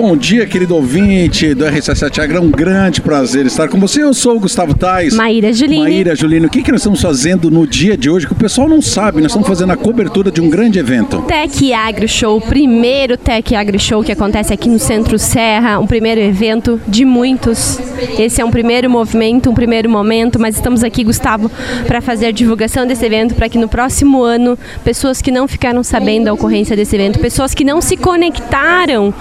Bom 0.00 0.16
dia, 0.16 0.46
querido 0.46 0.76
ouvinte 0.76 1.54
do 1.54 1.64
RC7 1.64 2.20
Agra. 2.20 2.38
É 2.38 2.40
um 2.40 2.52
grande 2.52 3.00
prazer 3.00 3.44
estar 3.46 3.66
com 3.66 3.80
você. 3.80 4.00
Eu 4.00 4.14
sou 4.14 4.36
o 4.36 4.38
Gustavo 4.38 4.72
Tais. 4.72 5.12
Maíra 5.12 5.52
Juline. 5.52 5.82
Maíra 5.82 6.14
Juline, 6.14 6.46
o 6.46 6.48
que, 6.48 6.62
que 6.62 6.70
nós 6.70 6.82
estamos 6.82 7.02
fazendo 7.02 7.50
no 7.50 7.66
dia 7.66 7.96
de 7.96 8.08
hoje 8.08 8.24
que 8.24 8.32
o 8.32 8.36
pessoal 8.36 8.68
não 8.68 8.80
sabe? 8.80 9.20
Nós 9.20 9.32
estamos 9.32 9.48
fazendo 9.48 9.72
a 9.72 9.76
cobertura 9.76 10.30
de 10.30 10.40
um 10.40 10.48
grande 10.48 10.78
evento. 10.78 11.20
Tech 11.22 11.72
Agro 11.72 12.06
Show, 12.06 12.40
primeiro 12.40 13.16
Tech 13.16 13.56
Agro 13.56 13.76
Show 13.76 14.04
que 14.04 14.12
acontece 14.12 14.54
aqui 14.54 14.68
no 14.68 14.78
Centro 14.78 15.18
Serra, 15.18 15.80
um 15.80 15.86
primeiro 15.86 16.20
evento 16.20 16.80
de 16.86 17.04
muitos. 17.04 17.80
Esse 18.16 18.40
é 18.40 18.44
um 18.44 18.52
primeiro 18.52 18.88
movimento, 18.88 19.50
um 19.50 19.54
primeiro 19.54 19.90
momento, 19.90 20.38
mas 20.38 20.54
estamos 20.54 20.84
aqui, 20.84 21.02
Gustavo, 21.02 21.50
para 21.88 22.00
fazer 22.00 22.26
a 22.26 22.30
divulgação 22.30 22.86
desse 22.86 23.04
evento 23.04 23.34
para 23.34 23.48
que 23.48 23.58
no 23.58 23.68
próximo 23.68 24.22
ano, 24.22 24.56
pessoas 24.84 25.20
que 25.20 25.32
não 25.32 25.48
ficaram 25.48 25.82
sabendo 25.82 26.26
da 26.26 26.32
ocorrência 26.32 26.76
desse 26.76 26.94
evento, 26.94 27.18
pessoas 27.18 27.52
que 27.52 27.64
não 27.64 27.80
se 27.80 27.96
conectaram 27.96 29.12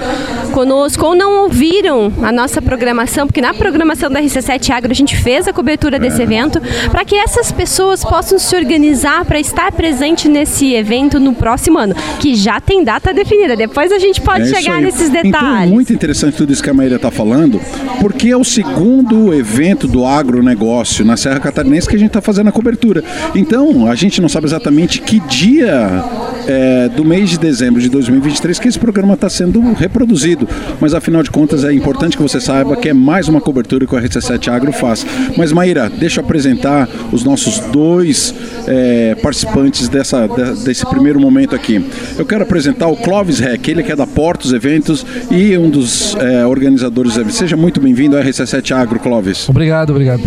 conosco 0.68 1.06
ou 1.06 1.16
não 1.16 1.44
ouviram 1.44 2.12
a 2.22 2.30
nossa 2.30 2.62
programação, 2.62 3.26
porque 3.26 3.40
na 3.40 3.54
programação 3.54 4.10
da 4.12 4.22
RC7 4.22 4.70
Agro 4.72 4.92
a 4.92 4.94
gente 4.94 5.16
fez 5.16 5.48
a 5.48 5.54
cobertura 5.54 5.98
desse 5.98 6.22
evento, 6.22 6.62
para 6.92 7.06
que 7.06 7.16
essas 7.16 7.54
pessoas 7.54 8.04
possam 8.04 8.38
se 8.38 8.54
organizar 8.54 9.24
para 9.24 9.40
estar 9.40 9.72
presente 9.72 10.28
nesse 10.28 10.74
evento 10.74 11.22
no 11.22 11.34
próximo 11.34 11.80
ano, 11.80 11.96
que 12.20 12.36
já 12.36 12.60
tem 12.60 12.84
data 12.84 13.14
definida. 13.14 13.56
Depois 13.56 13.94
a 13.94 13.98
gente 13.98 14.20
pode 14.20 14.44
é 14.44 14.56
chegar 14.56 14.82
nesses 14.82 15.10
detalhes. 15.10 15.28
Então, 15.28 15.58
é 15.58 15.66
muito 15.68 15.94
interessante 15.94 16.36
tudo 16.36 16.52
isso 16.52 16.62
que 16.62 16.70
a 16.70 16.74
Maíra 16.74 16.98
está 16.98 17.10
falando, 17.10 17.62
porque 18.02 18.28
é 18.28 18.36
o 18.36 18.44
segundo 18.44 19.34
evento 19.34 19.88
do 19.88 20.06
agronegócio 20.06 21.06
na 21.06 21.16
Serra 21.16 21.40
Catarinense 21.40 21.88
que 21.88 21.96
a 21.96 22.00
gente 22.00 22.10
está 22.10 22.22
fazendo 22.22 22.50
a 22.50 22.52
cobertura. 22.52 23.02
Então, 23.34 23.88
a 23.88 23.96
gente 23.96 24.20
não 24.20 24.28
sabe 24.28 24.48
exatamente 24.48 25.00
que 25.00 25.22
dia 25.22 26.04
é, 26.46 26.90
do 26.90 27.06
mês 27.06 27.30
de 27.30 27.40
dezembro 27.40 27.82
de 27.82 27.90
2023 27.90 28.60
que 28.60 28.68
esse 28.68 28.80
programa 28.80 29.14
está 29.14 29.30
sendo 29.30 29.62
reproduzido. 29.74 30.47
Mas 30.80 30.94
afinal 30.94 31.24
de 31.24 31.32
contas 31.32 31.64
é 31.64 31.74
importante 31.74 32.16
que 32.16 32.24
você 32.24 32.40
saiba 32.40 32.76
que 32.76 32.90
é 32.90 32.94
mais 32.94 33.28
uma 33.28 33.42
cobertura 33.42 33.86
que 33.86 33.96
o 33.96 33.98
RC7 34.00 34.48
Agro 34.50 34.72
faz. 34.72 35.06
Mas 35.38 35.52
Maíra, 35.52 35.90
deixa 35.90 36.20
eu 36.20 36.26
apresentar 36.26 36.88
os 37.12 37.24
nossos 37.24 37.60
dois 37.72 38.34
é, 38.68 39.16
participantes 39.16 39.88
dessa, 39.88 40.28
desse 40.64 40.86
primeiro 40.86 41.20
momento 41.20 41.56
aqui. 41.56 41.84
Eu 42.18 42.26
quero 42.26 42.44
apresentar 42.44 42.88
o 42.88 42.96
Clóvis 42.96 43.40
Reck, 43.40 43.70
ele 43.70 43.84
que 43.84 43.92
é 43.92 43.96
da 43.96 44.08
Portos 44.08 44.54
Eventos 44.54 45.06
e 45.32 45.58
um 45.58 45.70
dos 45.70 46.16
é, 46.16 46.46
organizadores. 46.46 47.14
Seja 47.32 47.58
muito 47.58 47.80
bem-vindo 47.80 48.18
ao 48.18 48.24
RC7 48.24 48.72
Agro, 48.76 49.00
Clóvis. 49.00 49.50
Obrigado, 49.50 49.92
obrigado 49.92 50.22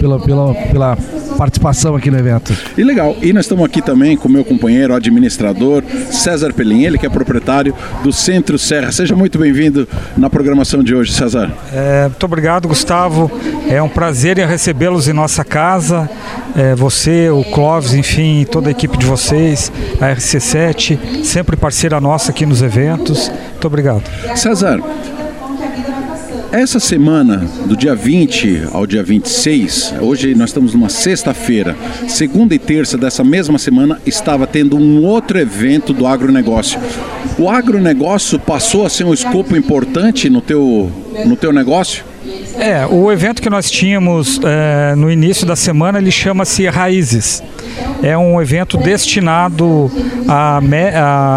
pela, 0.00 0.18
pela, 0.20 0.54
pela 0.54 0.98
participação 1.36 1.94
aqui 1.94 2.10
no 2.10 2.18
evento. 2.18 2.52
E 2.76 2.84
legal, 2.84 3.16
e 3.22 3.32
nós 3.32 3.44
estamos 3.44 3.64
aqui 3.64 3.82
também 3.82 4.16
com 4.16 4.28
o 4.28 4.30
meu 4.30 4.44
companheiro, 4.44 4.94
administrador 4.94 5.82
César 6.10 6.52
Pelim, 6.52 6.84
ele 6.84 6.98
que 6.98 7.06
é 7.06 7.10
proprietário 7.10 7.74
do 8.02 8.12
Centro 8.12 8.58
Serra. 8.58 8.92
Seja 8.92 9.14
muito 9.14 9.38
bem-vindo 9.38 9.61
na 10.16 10.30
programação 10.30 10.82
de 10.82 10.94
hoje, 10.94 11.12
César. 11.12 11.50
É, 11.72 12.08
muito 12.08 12.24
obrigado, 12.24 12.68
Gustavo. 12.68 13.30
É 13.68 13.82
um 13.82 13.88
prazer 13.88 14.38
recebê-los 14.38 15.08
em 15.08 15.12
nossa 15.12 15.44
casa. 15.44 16.08
É, 16.56 16.74
você, 16.74 17.30
o 17.30 17.44
Clóvis, 17.44 17.94
enfim, 17.94 18.46
toda 18.50 18.68
a 18.68 18.70
equipe 18.70 18.96
de 18.96 19.06
vocês, 19.06 19.72
a 20.00 20.14
RC7, 20.14 21.24
sempre 21.24 21.56
parceira 21.56 22.00
nossa 22.00 22.30
aqui 22.30 22.44
nos 22.44 22.62
eventos. 22.62 23.30
Muito 23.52 23.66
obrigado. 23.66 24.02
César, 24.36 24.80
essa 26.52 26.78
semana, 26.78 27.38
do 27.64 27.74
dia 27.74 27.94
20 27.94 28.68
ao 28.72 28.86
dia 28.86 29.02
26, 29.02 29.94
hoje 30.02 30.34
nós 30.34 30.50
estamos 30.50 30.74
numa 30.74 30.90
sexta-feira, 30.90 31.74
segunda 32.06 32.54
e 32.54 32.58
terça 32.58 32.98
dessa 32.98 33.24
mesma 33.24 33.58
semana, 33.58 33.98
estava 34.04 34.46
tendo 34.46 34.76
um 34.76 35.02
outro 35.02 35.38
evento 35.38 35.94
do 35.94 36.06
agronegócio. 36.06 36.78
O 37.38 37.48
agronegócio 37.48 38.38
passou 38.38 38.84
a 38.84 38.90
ser 38.90 39.04
um 39.04 39.14
escopo 39.14 39.56
importante 39.56 40.28
no 40.28 40.42
teu, 40.42 40.92
no 41.24 41.36
teu 41.36 41.54
negócio? 41.54 42.04
É, 42.58 42.86
o 42.86 43.10
evento 43.10 43.42
que 43.42 43.50
nós 43.50 43.70
tínhamos 43.70 44.40
é, 44.44 44.94
no 44.94 45.10
início 45.10 45.46
da 45.46 45.56
semana, 45.56 45.98
ele 45.98 46.10
chama-se 46.10 46.66
Raízes 46.68 47.42
é 48.02 48.18
um 48.18 48.42
evento 48.42 48.76
destinado 48.76 49.90
a, 50.28 50.60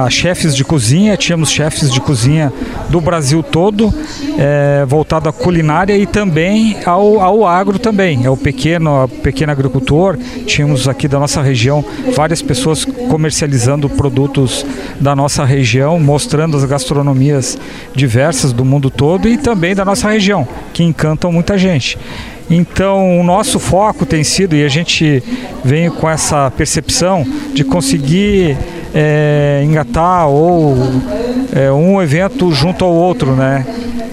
a, 0.05 0.09
chefes 0.09 0.55
de 0.55 0.63
cozinha. 0.63 1.15
Tínhamos 1.15 1.51
chefes 1.51 1.91
de 1.91 2.01
cozinha 2.01 2.51
do 2.89 2.99
Brasil 2.99 3.43
todo, 3.43 3.93
é, 4.37 4.83
voltado 4.87 5.29
à 5.29 5.33
culinária 5.33 5.95
e 5.95 6.07
também 6.07 6.77
ao, 6.85 7.21
ao 7.21 7.45
agro 7.45 7.77
também, 7.77 8.25
é 8.25 8.29
o 8.29 8.37
pequeno, 8.37 9.07
pequeno 9.21 9.51
agricultor. 9.51 10.17
Tínhamos 10.45 10.87
aqui 10.87 11.07
da 11.07 11.19
nossa 11.19 11.41
região 11.41 11.85
várias 12.15 12.41
pessoas 12.41 12.83
comercializando 12.83 13.87
produtos 13.89 14.65
da 14.99 15.15
nossa 15.15 15.45
região, 15.45 15.99
mostrando 15.99 16.57
as 16.57 16.65
gastronomias 16.65 17.57
diversas 17.93 18.51
do 18.51 18.65
mundo 18.65 18.89
todo 18.89 19.27
e 19.27 19.37
também 19.37 19.75
da 19.75 19.85
nossa 19.85 20.09
região, 20.09 20.47
que 20.73 20.83
encantam 21.05 21.31
muita 21.31 21.57
gente. 21.57 21.97
Então, 22.49 23.19
o 23.19 23.23
nosso 23.23 23.59
foco 23.59 24.05
tem 24.05 24.23
sido, 24.23 24.55
e 24.55 24.63
a 24.63 24.67
gente 24.67 25.23
vem 25.63 25.89
com 25.89 26.09
essa 26.09 26.51
percepção 26.51 27.25
de 27.53 27.63
conseguir 27.63 28.57
é, 28.93 29.63
engatar 29.65 30.27
ou 30.27 30.75
é, 31.53 31.71
um 31.71 32.01
evento 32.01 32.51
junto 32.51 32.83
ao 32.83 32.93
outro, 32.93 33.35
né? 33.35 33.65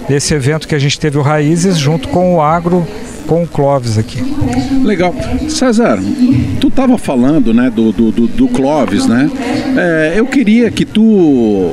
Esse 0.09 0.33
evento 0.33 0.67
que 0.67 0.75
a 0.75 0.79
gente 0.79 0.99
teve 0.99 1.17
o 1.17 1.21
Raízes 1.21 1.77
junto 1.77 2.07
com 2.09 2.35
o 2.35 2.41
Agro 2.41 2.85
com 3.25 3.43
o 3.43 3.47
Clóvis 3.47 3.97
aqui. 3.97 4.21
Legal. 4.83 5.15
César, 5.47 5.97
tu 6.59 6.67
estava 6.67 6.97
falando 6.97 7.53
né, 7.53 7.71
do, 7.73 7.91
do, 7.91 8.11
do, 8.11 8.27
do 8.27 8.47
Clóvis, 8.49 9.07
né? 9.07 9.31
É, 9.77 10.13
eu 10.17 10.25
queria 10.25 10.69
que 10.69 10.83
tu 10.83 11.71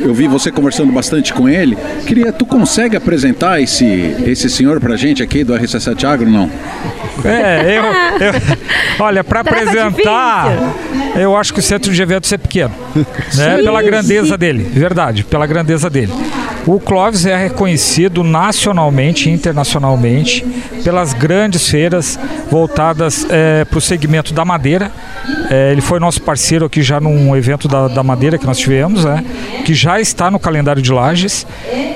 eu 0.00 0.14
vi 0.14 0.26
você 0.26 0.50
conversando 0.50 0.92
bastante 0.92 1.32
com 1.32 1.48
ele. 1.48 1.76
Queria, 2.06 2.32
tu 2.32 2.46
consegue 2.46 2.96
apresentar 2.96 3.60
esse, 3.60 3.84
esse 4.24 4.48
senhor 4.48 4.80
pra 4.80 4.96
gente 4.96 5.22
aqui 5.22 5.44
do 5.44 5.54
RC7 5.54 6.04
Agro, 6.04 6.30
não? 6.30 6.50
É, 7.24 7.78
eu, 7.78 7.84
eu 8.26 8.40
olha, 9.04 9.22
para 9.22 9.40
apresentar, 9.40 10.56
eu 11.16 11.36
acho 11.36 11.52
que 11.52 11.60
o 11.60 11.62
centro 11.62 11.92
de 11.92 12.00
eventos 12.00 12.32
é 12.32 12.38
pequeno, 12.38 12.74
né? 13.34 13.58
Pela 13.58 13.82
grandeza 13.82 14.38
dele, 14.38 14.62
verdade, 14.62 15.24
pela 15.24 15.46
grandeza 15.46 15.90
dele. 15.90 16.12
O 16.66 16.78
Clóvis 16.78 17.24
é 17.26 17.36
reconhecido 17.36 18.22
nacionalmente 18.22 19.28
e 19.28 19.32
internacionalmente 19.32 20.44
pelas 20.84 21.12
grandes 21.14 21.68
feiras 21.68 22.18
voltadas 22.50 23.26
é, 23.30 23.64
para 23.64 23.78
o 23.78 23.80
segmento 23.80 24.34
da 24.34 24.44
madeira. 24.44 24.90
É, 25.50 25.72
ele 25.72 25.80
foi 25.80 25.98
nosso 25.98 26.22
parceiro 26.22 26.64
aqui 26.64 26.80
já 26.80 27.00
num 27.00 27.34
evento 27.34 27.66
da, 27.66 27.88
da 27.88 28.04
madeira 28.04 28.38
que 28.38 28.46
nós 28.46 28.56
tivemos, 28.56 29.04
né, 29.04 29.24
que 29.64 29.74
já 29.74 30.00
está 30.00 30.30
no 30.30 30.38
calendário 30.38 30.80
de 30.80 30.92
lajes, 30.92 31.44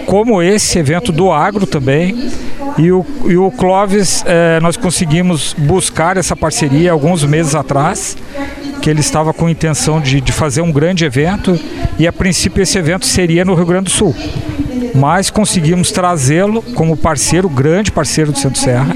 como 0.06 0.42
esse 0.42 0.76
evento 0.76 1.12
do 1.12 1.30
agro 1.30 1.64
também. 1.64 2.32
E 2.76 2.90
o, 2.90 3.06
e 3.26 3.36
o 3.36 3.52
Clóvis, 3.52 4.24
é, 4.26 4.58
nós 4.58 4.76
conseguimos 4.76 5.54
buscar 5.56 6.16
essa 6.16 6.34
parceria 6.34 6.90
alguns 6.90 7.22
meses 7.22 7.54
atrás 7.54 8.16
que 8.82 8.90
ele 8.90 8.98
estava 8.98 9.32
com 9.32 9.48
intenção 9.48 10.00
de, 10.00 10.20
de 10.20 10.32
fazer 10.32 10.60
um 10.60 10.72
grande 10.72 11.04
evento 11.04 11.56
e 11.96 12.08
a 12.08 12.12
princípio 12.12 12.60
esse 12.60 12.76
evento 12.76 13.06
seria 13.06 13.44
no 13.44 13.54
Rio 13.54 13.66
Grande 13.66 13.84
do 13.84 13.90
Sul. 13.90 14.14
Mas 14.96 15.30
conseguimos 15.30 15.92
trazê-lo 15.92 16.60
como 16.74 16.96
parceiro, 16.96 17.48
grande 17.48 17.92
parceiro 17.92 18.32
do 18.32 18.38
Centro 18.38 18.60
Serra 18.60 18.94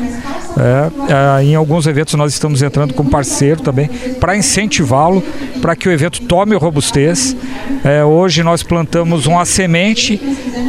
é, 0.59 1.41
é, 1.41 1.45
em 1.45 1.55
alguns 1.55 1.87
eventos 1.87 2.15
nós 2.15 2.33
estamos 2.33 2.63
entrando 2.63 2.93
como 2.93 3.09
parceiro 3.09 3.63
também 3.63 3.89
para 4.19 4.37
incentivá-lo, 4.37 5.23
para 5.63 5.77
que 5.77 5.89
o 5.89 5.93
evento 5.93 6.23
tome 6.23 6.57
robustez. 6.57 7.37
É, 7.85 8.05
hoje 8.05 8.43
nós 8.43 8.63
plantamos 8.63 9.27
uma 9.27 9.45
semente 9.45 10.21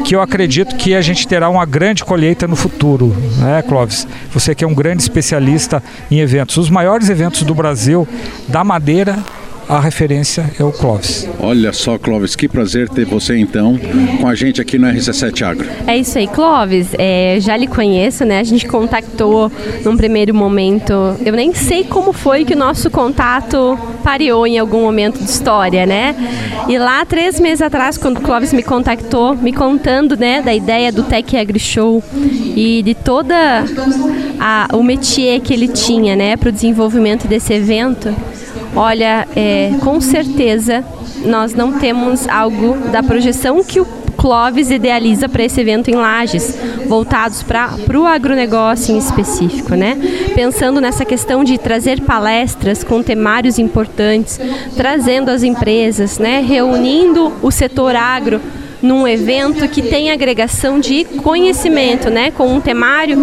que 0.05 0.15
eu 0.15 0.21
acredito 0.21 0.75
que 0.75 0.95
a 0.95 1.01
gente 1.01 1.27
terá 1.27 1.49
uma 1.49 1.65
grande 1.65 2.05
colheita 2.05 2.47
no 2.47 2.55
futuro, 2.55 3.15
né, 3.37 3.63
Clóvis? 3.67 4.07
Você 4.31 4.53
que 4.53 4.63
é 4.63 4.67
um 4.67 4.73
grande 4.73 5.01
especialista 5.01 5.81
em 6.09 6.19
eventos. 6.19 6.57
Os 6.57 6.69
maiores 6.69 7.09
eventos 7.09 7.43
do 7.43 7.55
Brasil 7.55 8.07
da 8.47 8.63
madeira 8.63 9.17
a 9.69 9.79
referência 9.79 10.49
é 10.59 10.63
o 10.63 10.71
Clóvis. 10.71 11.29
Olha 11.39 11.71
só, 11.71 11.95
Clóvis, 11.99 12.35
que 12.35 12.47
prazer 12.47 12.89
ter 12.89 13.05
você 13.05 13.37
então 13.37 13.79
com 14.19 14.27
a 14.27 14.33
gente 14.33 14.59
aqui 14.59 14.79
no 14.79 14.87
RC7 14.87 15.43
Agro. 15.43 15.67
É 15.85 15.95
isso 15.95 16.17
aí, 16.17 16.27
Clóvis. 16.27 16.87
É, 16.97 17.37
já 17.39 17.55
lhe 17.55 17.67
conheço, 17.67 18.25
né? 18.25 18.39
A 18.39 18.43
gente 18.43 18.65
contactou 18.65 19.51
num 19.85 19.95
primeiro 19.95 20.33
momento. 20.33 21.15
Eu 21.23 21.33
nem 21.33 21.53
sei 21.53 21.83
como 21.83 22.11
foi 22.11 22.43
que 22.45 22.55
o 22.55 22.57
nosso 22.57 22.89
contato 22.89 23.77
pareou 24.03 24.47
em 24.47 24.57
algum 24.57 24.81
momento 24.81 25.19
de 25.19 25.29
história, 25.29 25.85
né? 25.85 26.15
E 26.67 26.75
lá, 26.79 27.05
três 27.05 27.39
meses 27.39 27.61
atrás, 27.61 27.95
quando 27.95 28.17
o 28.17 28.21
Clóvis 28.21 28.51
me 28.51 28.63
contactou, 28.63 29.35
me 29.35 29.53
contando, 29.53 30.17
né, 30.17 30.41
da 30.41 30.53
ideia 30.53 30.91
do 30.91 31.03
Tech 31.03 31.37
Agri 31.37 31.59
Show 31.59 32.03
e 32.55 32.81
de 32.83 32.95
toda 32.95 33.63
a, 34.39 34.67
o 34.73 34.81
métier 34.81 35.39
que 35.41 35.53
ele 35.53 35.67
tinha, 35.67 36.15
né, 36.15 36.35
para 36.35 36.49
o 36.49 36.51
desenvolvimento 36.51 37.27
desse 37.27 37.53
evento. 37.53 38.11
Olha, 38.75 39.27
é, 39.35 39.71
com 39.81 39.99
certeza 39.99 40.83
nós 41.25 41.53
não 41.53 41.73
temos 41.73 42.27
algo 42.27 42.77
da 42.91 43.03
projeção 43.03 43.63
que 43.63 43.79
o 43.79 43.85
Clóvis 44.19 44.69
idealiza 44.69 45.29
para 45.29 45.43
esse 45.45 45.61
evento 45.61 45.89
em 45.89 45.95
Lages, 45.95 46.57
voltados 46.87 47.41
para 47.41 47.77
o 47.97 48.05
agronegócio 48.05 48.93
em 48.93 48.97
específico, 48.97 49.75
né? 49.75 49.97
Pensando 50.35 50.81
nessa 50.81 51.05
questão 51.05 51.41
de 51.41 51.57
trazer 51.57 52.01
palestras 52.01 52.83
com 52.83 53.01
temários 53.01 53.57
importantes, 53.57 54.37
trazendo 54.75 55.29
as 55.29 55.41
empresas, 55.41 56.19
né? 56.19 56.41
Reunindo 56.45 57.31
o 57.41 57.49
setor 57.49 57.95
agro 57.95 58.41
num 58.81 59.07
evento 59.07 59.67
que 59.67 59.81
tem 59.81 60.09
agregação 60.11 60.79
de 60.79 61.03
conhecimento, 61.03 62.09
né? 62.09 62.31
Com 62.31 62.53
um 62.53 62.61
temário 62.61 63.17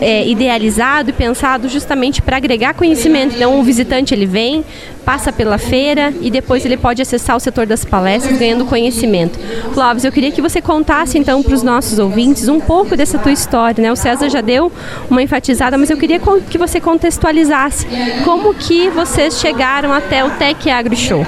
é, 0.00 0.26
idealizado 0.26 1.10
e 1.10 1.12
pensado 1.12 1.68
justamente 1.68 2.22
para 2.22 2.36
agregar 2.36 2.74
conhecimento. 2.74 3.36
Então, 3.36 3.58
o 3.58 3.62
visitante 3.62 4.14
ele 4.14 4.26
vem, 4.26 4.64
passa 5.04 5.32
pela 5.32 5.58
feira 5.58 6.12
e 6.20 6.30
depois 6.30 6.64
ele 6.64 6.76
pode 6.76 7.02
acessar 7.02 7.36
o 7.36 7.40
setor 7.40 7.66
das 7.66 7.84
palestras 7.84 8.38
ganhando 8.38 8.64
conhecimento. 8.64 9.38
Clóvis, 9.74 10.04
eu 10.04 10.12
queria 10.12 10.30
que 10.30 10.40
você 10.40 10.60
contasse 10.60 11.18
então 11.18 11.42
para 11.42 11.54
os 11.54 11.62
nossos 11.62 11.98
ouvintes 11.98 12.48
um 12.48 12.60
pouco 12.60 12.96
dessa 12.96 13.18
tua 13.18 13.32
história, 13.32 13.82
né? 13.82 13.92
O 13.92 13.96
César 13.96 14.28
já 14.28 14.40
deu 14.40 14.70
uma 15.10 15.22
enfatizada, 15.22 15.76
mas 15.76 15.90
eu 15.90 15.96
queria 15.96 16.20
que 16.48 16.58
você 16.58 16.80
contextualizasse 16.80 17.86
como 18.24 18.54
que 18.54 18.88
vocês 18.90 19.40
chegaram 19.40 19.92
até 19.92 20.24
o 20.24 20.30
Tech 20.30 20.70
Agro 20.70 20.96
Show. 20.96 21.26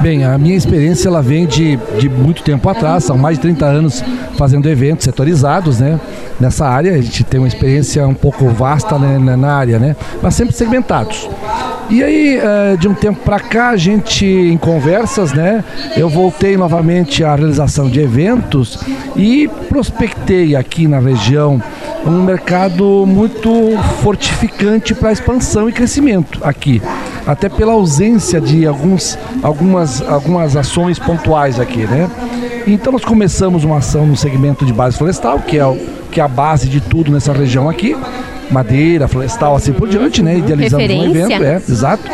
Bem, 0.00 0.24
a 0.24 0.36
minha 0.36 0.56
experiência 0.56 1.08
ela 1.08 1.22
vem 1.22 1.46
de, 1.46 1.78
de 1.98 2.08
muito 2.08 2.42
tempo 2.42 2.68
atrás, 2.68 3.04
são 3.04 3.16
mais 3.16 3.38
de 3.38 3.42
30 3.42 3.64
anos 3.64 4.04
fazendo 4.36 4.68
eventos 4.68 5.04
setorizados, 5.04 5.80
né? 5.80 5.98
Nessa 6.38 6.66
área, 6.66 6.92
a 6.92 7.00
gente 7.00 7.24
tem 7.24 7.40
uma 7.40 7.48
experiência 7.48 8.06
um 8.06 8.14
pouco 8.14 8.48
vasta 8.48 8.98
né, 8.98 9.36
na 9.36 9.54
área, 9.54 9.78
né? 9.78 9.96
Mas 10.22 10.34
sempre 10.34 10.54
segmentados. 10.54 11.28
E 11.90 12.02
aí, 12.02 12.40
eh, 12.42 12.76
de 12.78 12.88
um 12.88 12.93
tempo 12.94 13.20
para 13.24 13.40
cá, 13.40 13.70
a 13.70 13.76
gente, 13.76 14.24
em 14.24 14.56
conversas, 14.56 15.32
né, 15.32 15.64
eu 15.96 16.08
voltei 16.08 16.56
novamente 16.56 17.24
à 17.24 17.34
realização 17.34 17.88
de 17.88 18.00
eventos 18.00 18.78
e 19.16 19.48
prospectei 19.68 20.56
aqui 20.56 20.86
na 20.86 20.98
região 20.98 21.62
um 22.06 22.22
mercado 22.22 23.04
muito 23.06 23.50
fortificante 24.02 24.94
para 24.94 25.12
expansão 25.12 25.68
e 25.68 25.72
crescimento 25.72 26.40
aqui. 26.42 26.82
Até 27.26 27.48
pela 27.48 27.72
ausência 27.72 28.40
de 28.40 28.66
alguns, 28.66 29.18
algumas, 29.42 30.02
algumas 30.02 30.56
ações 30.56 30.98
pontuais 30.98 31.58
aqui, 31.58 31.86
né? 31.86 32.10
Então 32.66 32.92
nós 32.92 33.04
começamos 33.04 33.64
uma 33.64 33.78
ação 33.78 34.06
no 34.06 34.16
segmento 34.16 34.66
de 34.66 34.72
base 34.72 34.96
florestal, 34.96 35.38
que 35.40 35.58
é, 35.58 35.66
o, 35.66 35.76
que 36.10 36.20
é 36.20 36.24
a 36.24 36.28
base 36.28 36.68
de 36.68 36.80
tudo 36.80 37.10
nessa 37.10 37.32
região 37.32 37.68
aqui 37.68 37.96
madeira, 38.50 39.08
florestal, 39.08 39.56
assim 39.56 39.72
por 39.72 39.88
diante, 39.88 40.22
né? 40.22 40.38
Idealizamos 40.38 40.90
um 40.90 41.04
evento, 41.04 41.42
é, 41.42 41.56
exato. 41.56 42.10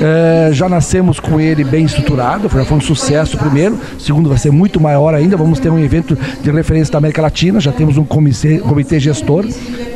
É, 0.00 0.50
já 0.52 0.68
nascemos 0.68 1.18
com 1.18 1.40
ele 1.40 1.64
bem 1.64 1.84
estruturado, 1.84 2.48
já 2.48 2.64
foi 2.64 2.76
um 2.76 2.80
sucesso 2.80 3.36
primeiro, 3.36 3.76
segundo 3.98 4.28
vai 4.28 4.38
ser 4.38 4.52
muito 4.52 4.80
maior 4.80 5.12
ainda, 5.12 5.36
vamos 5.36 5.58
ter 5.58 5.70
um 5.70 5.78
evento 5.78 6.16
de 6.40 6.50
referência 6.52 6.92
da 6.92 6.98
América 6.98 7.20
Latina, 7.20 7.58
já 7.58 7.72
temos 7.72 7.96
um 7.96 8.04
comitê, 8.04 8.58
comitê 8.58 9.00
gestor, 9.00 9.44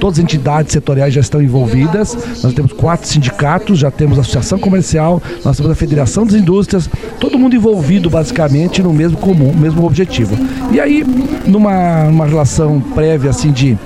todas 0.00 0.18
as 0.18 0.24
entidades 0.24 0.72
setoriais 0.72 1.14
já 1.14 1.20
estão 1.20 1.40
envolvidas, 1.40 2.16
nós 2.42 2.52
temos 2.52 2.72
quatro 2.72 3.06
sindicatos, 3.06 3.78
já 3.78 3.92
temos 3.92 4.18
a 4.18 4.22
associação 4.22 4.58
comercial, 4.58 5.22
nós 5.44 5.56
temos 5.56 5.70
a 5.70 5.74
Federação 5.76 6.26
das 6.26 6.34
Indústrias, 6.34 6.90
todo 7.20 7.38
mundo 7.38 7.54
envolvido 7.54 8.10
basicamente 8.10 8.82
no 8.82 8.92
mesmo 8.92 9.16
comum, 9.18 9.54
mesmo 9.54 9.86
objetivo. 9.86 10.36
E 10.72 10.80
aí, 10.80 11.04
numa, 11.46 12.06
numa 12.06 12.26
relação 12.26 12.80
prévia 12.80 13.30
assim 13.30 13.52
de 13.52 13.78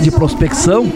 de 0.00 0.10
prospecção, 0.10 0.86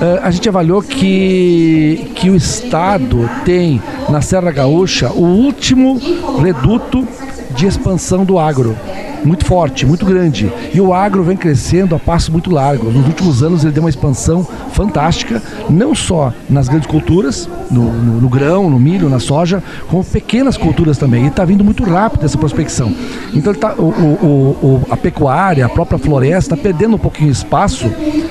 eh, 0.00 0.20
a 0.22 0.30
gente 0.30 0.48
avaliou 0.48 0.82
que, 0.82 2.10
que 2.14 2.30
o 2.30 2.36
Estado 2.36 3.28
tem 3.44 3.80
na 4.08 4.20
Serra 4.20 4.50
Gaúcha 4.50 5.10
o 5.12 5.24
último 5.24 6.00
reduto 6.42 7.06
de 7.52 7.66
expansão 7.66 8.24
do 8.24 8.38
agro 8.38 8.76
muito 9.24 9.44
forte, 9.44 9.86
muito 9.86 10.04
grande. 10.04 10.52
E 10.72 10.80
o 10.80 10.92
agro 10.92 11.22
vem 11.22 11.36
crescendo 11.36 11.94
a 11.94 11.98
passos 11.98 12.28
muito 12.28 12.50
largos. 12.50 12.94
Nos 12.94 13.06
últimos 13.06 13.42
anos 13.42 13.64
ele 13.64 13.72
deu 13.72 13.82
uma 13.82 13.90
expansão 13.90 14.46
fantástica, 14.72 15.42
não 15.70 15.94
só 15.94 16.32
nas 16.48 16.68
grandes 16.68 16.88
culturas, 16.88 17.48
no, 17.70 17.92
no, 17.92 18.20
no 18.20 18.28
grão, 18.28 18.68
no 18.68 18.78
milho, 18.78 19.08
na 19.08 19.18
soja, 19.18 19.62
como 19.88 20.04
pequenas 20.04 20.56
culturas 20.56 20.98
também. 20.98 21.24
E 21.24 21.28
está 21.28 21.44
vindo 21.44 21.64
muito 21.64 21.84
rápido 21.84 22.24
essa 22.24 22.38
prospecção. 22.38 22.92
Então 23.32 23.54
tá, 23.54 23.74
o, 23.74 23.82
o, 23.82 24.58
o, 24.62 24.86
a 24.90 24.96
pecuária, 24.96 25.64
a 25.64 25.68
própria 25.68 25.98
floresta, 25.98 26.54
está 26.54 26.56
perdendo 26.56 26.96
um 26.96 26.98
pouquinho 26.98 27.30
de 27.30 27.36
espaço 27.36 27.90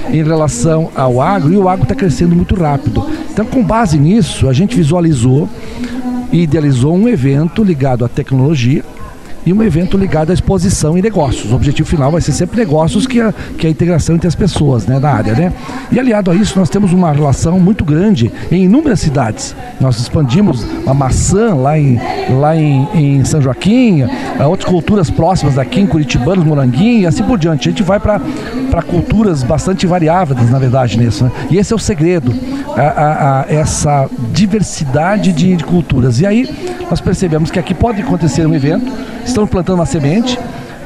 em 0.09 0.23
relação 0.23 0.89
ao 0.95 1.21
agro 1.21 1.53
e 1.53 1.57
o 1.57 1.69
agro 1.69 1.83
está 1.83 1.95
crescendo 1.95 2.35
muito 2.35 2.55
rápido. 2.55 3.05
Então, 3.31 3.45
com 3.45 3.63
base 3.63 3.97
nisso, 3.97 4.49
a 4.49 4.53
gente 4.53 4.75
visualizou 4.75 5.47
e 6.31 6.43
idealizou 6.43 6.95
um 6.95 7.07
evento 7.07 7.63
ligado 7.63 8.05
à 8.05 8.09
tecnologia 8.09 8.83
e 9.45 9.51
um 9.51 9.63
evento 9.63 9.97
ligado 9.97 10.31
à 10.31 10.33
exposição 10.33 10.97
e 10.97 11.01
negócios. 11.01 11.51
O 11.51 11.55
objetivo 11.55 11.87
final 11.87 12.11
vai 12.11 12.21
ser 12.21 12.31
sempre 12.31 12.57
negócios, 12.59 13.07
que 13.07 13.19
é, 13.19 13.33
que 13.57 13.65
é 13.65 13.69
a 13.69 13.71
integração 13.71 14.15
entre 14.15 14.27
as 14.27 14.35
pessoas 14.35 14.85
né, 14.85 14.99
da 14.99 15.11
área. 15.11 15.33
Né? 15.33 15.53
E 15.91 15.99
aliado 15.99 16.31
a 16.31 16.35
isso, 16.35 16.57
nós 16.57 16.69
temos 16.69 16.93
uma 16.93 17.11
relação 17.11 17.59
muito 17.59 17.83
grande 17.83 18.31
em 18.51 18.65
inúmeras 18.65 18.99
cidades. 18.99 19.55
Nós 19.79 19.99
expandimos 19.99 20.65
a 20.85 20.93
maçã 20.93 21.53
lá 21.55 21.77
em, 21.77 21.99
lá 22.29 22.55
em, 22.55 22.87
em 22.93 23.25
São 23.25 23.41
Joaquim, 23.41 24.03
outras 24.47 24.69
culturas 24.69 25.09
próximas 25.09 25.55
daqui, 25.55 25.79
em 25.79 25.87
Curitibanos, 25.87 26.45
Moranguinho 26.45 27.01
e 27.01 27.07
assim 27.07 27.23
por 27.23 27.37
diante. 27.37 27.69
A 27.69 27.71
gente 27.71 27.83
vai 27.83 27.99
para 27.99 28.19
culturas 28.81 29.43
bastante 29.43 29.87
variáveis, 29.87 30.49
na 30.49 30.59
verdade, 30.59 30.97
nisso. 30.97 31.23
Né? 31.23 31.31
E 31.49 31.57
esse 31.57 31.73
é 31.73 31.75
o 31.75 31.79
segredo, 31.79 32.33
a, 32.75 32.81
a, 32.81 33.41
a 33.41 33.45
essa 33.49 34.09
diversidade 34.31 35.31
de, 35.33 35.55
de 35.55 35.63
culturas. 35.63 36.19
E 36.19 36.25
aí 36.25 36.49
nós 36.89 37.01
percebemos 37.01 37.49
que 37.49 37.59
aqui 37.59 37.73
pode 37.73 38.01
acontecer 38.01 38.45
um 38.45 38.53
evento 38.53 38.91
estão 39.31 39.47
plantando 39.47 39.79
uma 39.79 39.85
semente. 39.85 40.37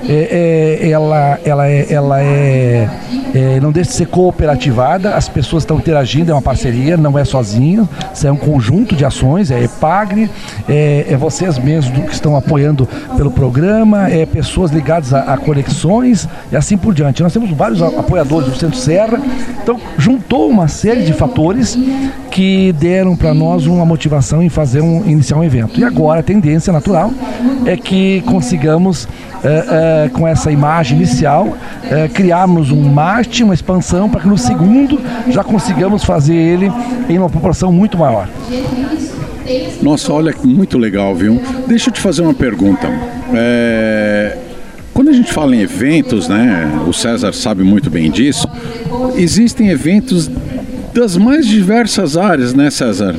É, 0.08 0.80
é, 0.82 0.90
ela, 0.90 1.40
ela, 1.44 1.68
é, 1.68 1.86
ela 1.90 2.22
é, 2.22 2.90
é, 3.34 3.60
não 3.60 3.72
deixa 3.72 3.90
de 3.90 3.96
ser 3.96 4.08
cooperativada, 4.08 5.16
as 5.16 5.28
pessoas 5.28 5.64
estão 5.64 5.78
interagindo, 5.78 6.32
é 6.32 6.34
uma 6.34 6.42
parceria, 6.42 6.96
não 6.96 7.18
é 7.18 7.26
sozinho, 7.26 7.90
é 8.24 8.32
um 8.32 8.38
conjunto 8.38 8.96
de 8.96 9.04
ações, 9.04 9.52
é 9.52 9.64
EPAGRE, 9.64 10.30
é, 10.70 11.06
é 11.10 11.18
vocês 11.18 11.58
mesmos 11.58 11.98
que 12.06 12.14
estão 12.14 12.36
apoiando 12.36 12.88
pelo 13.18 13.32
programa, 13.32 14.10
é 14.10 14.26
pessoas 14.26 14.72
ligadas 14.72 15.14
a, 15.14 15.34
a, 15.34 15.38
conexões 15.38 16.28
e 16.52 16.56
assim 16.56 16.78
por 16.78 16.94
diante. 16.94 17.24
Nós 17.24 17.34
temos 17.34 17.50
vários 17.52 17.82
apoiadores 17.82 18.50
do 18.50 18.58
Centro 18.58 18.78
Serra, 18.78 19.20
então 19.62 19.80
juntou 19.98 20.50
uma 20.50 20.68
série 20.68 21.04
de 21.04 21.14
fatores 21.14 21.78
que 22.32 22.74
deram 22.74 23.16
para 23.16 23.34
nós 23.34 23.66
uma 23.66 23.86
motivação 23.86 24.44
em 24.44 24.50
fazer 24.50 24.82
um, 24.82 25.10
iniciar 25.10 25.38
um 25.38 25.44
evento. 25.44 25.80
E 25.80 25.84
agora 25.84 26.20
a 26.20 26.24
tendência 26.24 26.72
natural 26.72 27.12
é 27.66 27.78
que 27.78 28.22
consigamos, 28.28 29.08
é, 29.44 29.66
é, 29.96 30.10
com 30.10 30.28
essa 30.28 30.52
imagem 30.52 30.98
inicial, 30.98 31.58
é, 31.84 32.08
criarmos 32.08 32.72
um 32.72 32.82
Marte, 32.82 33.44
uma 33.44 33.54
expansão, 33.54 34.10
para 34.10 34.22
que 34.22 34.28
no 34.28 34.38
segundo 34.38 35.00
já 35.30 35.44
consigamos 35.44 36.04
fazer 36.04 36.36
ele 36.36 36.72
em 37.08 37.18
uma 37.18 37.30
proporção 37.30 37.72
muito 37.72 37.98
maior. 37.98 38.28
Nossa, 39.82 40.12
olha, 40.12 40.34
muito 40.44 40.78
legal, 40.78 41.16
viu? 41.16 41.42
Deixa 41.68 41.90
eu 41.90 41.94
te 41.94 42.02
fazer 42.02 42.22
uma 42.24 42.34
pergunta. 42.34 42.88
É... 43.34 44.38
Quando 44.94 45.10
a 45.10 45.14
gente 45.14 45.32
fala 45.32 45.56
em 45.56 45.60
eventos, 45.60 46.28
né, 46.30 46.72
o 46.88 46.94
César 46.94 47.34
sabe 47.34 47.64
muito 47.64 47.90
bem 47.90 48.10
disso, 48.10 48.48
existem 49.16 49.70
eventos 49.70 50.32
das 50.94 51.18
mais 51.18 51.46
diversas 51.46 52.16
áreas, 52.16 52.54
né, 52.54 52.70
César? 52.70 53.14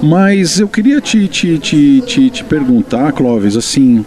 Mas 0.00 0.60
eu 0.60 0.68
queria 0.68 1.00
te, 1.00 1.26
te, 1.26 1.58
te, 1.58 2.00
te, 2.06 2.30
te 2.30 2.44
perguntar, 2.44 3.10
Clóvis, 3.12 3.56
assim, 3.56 4.06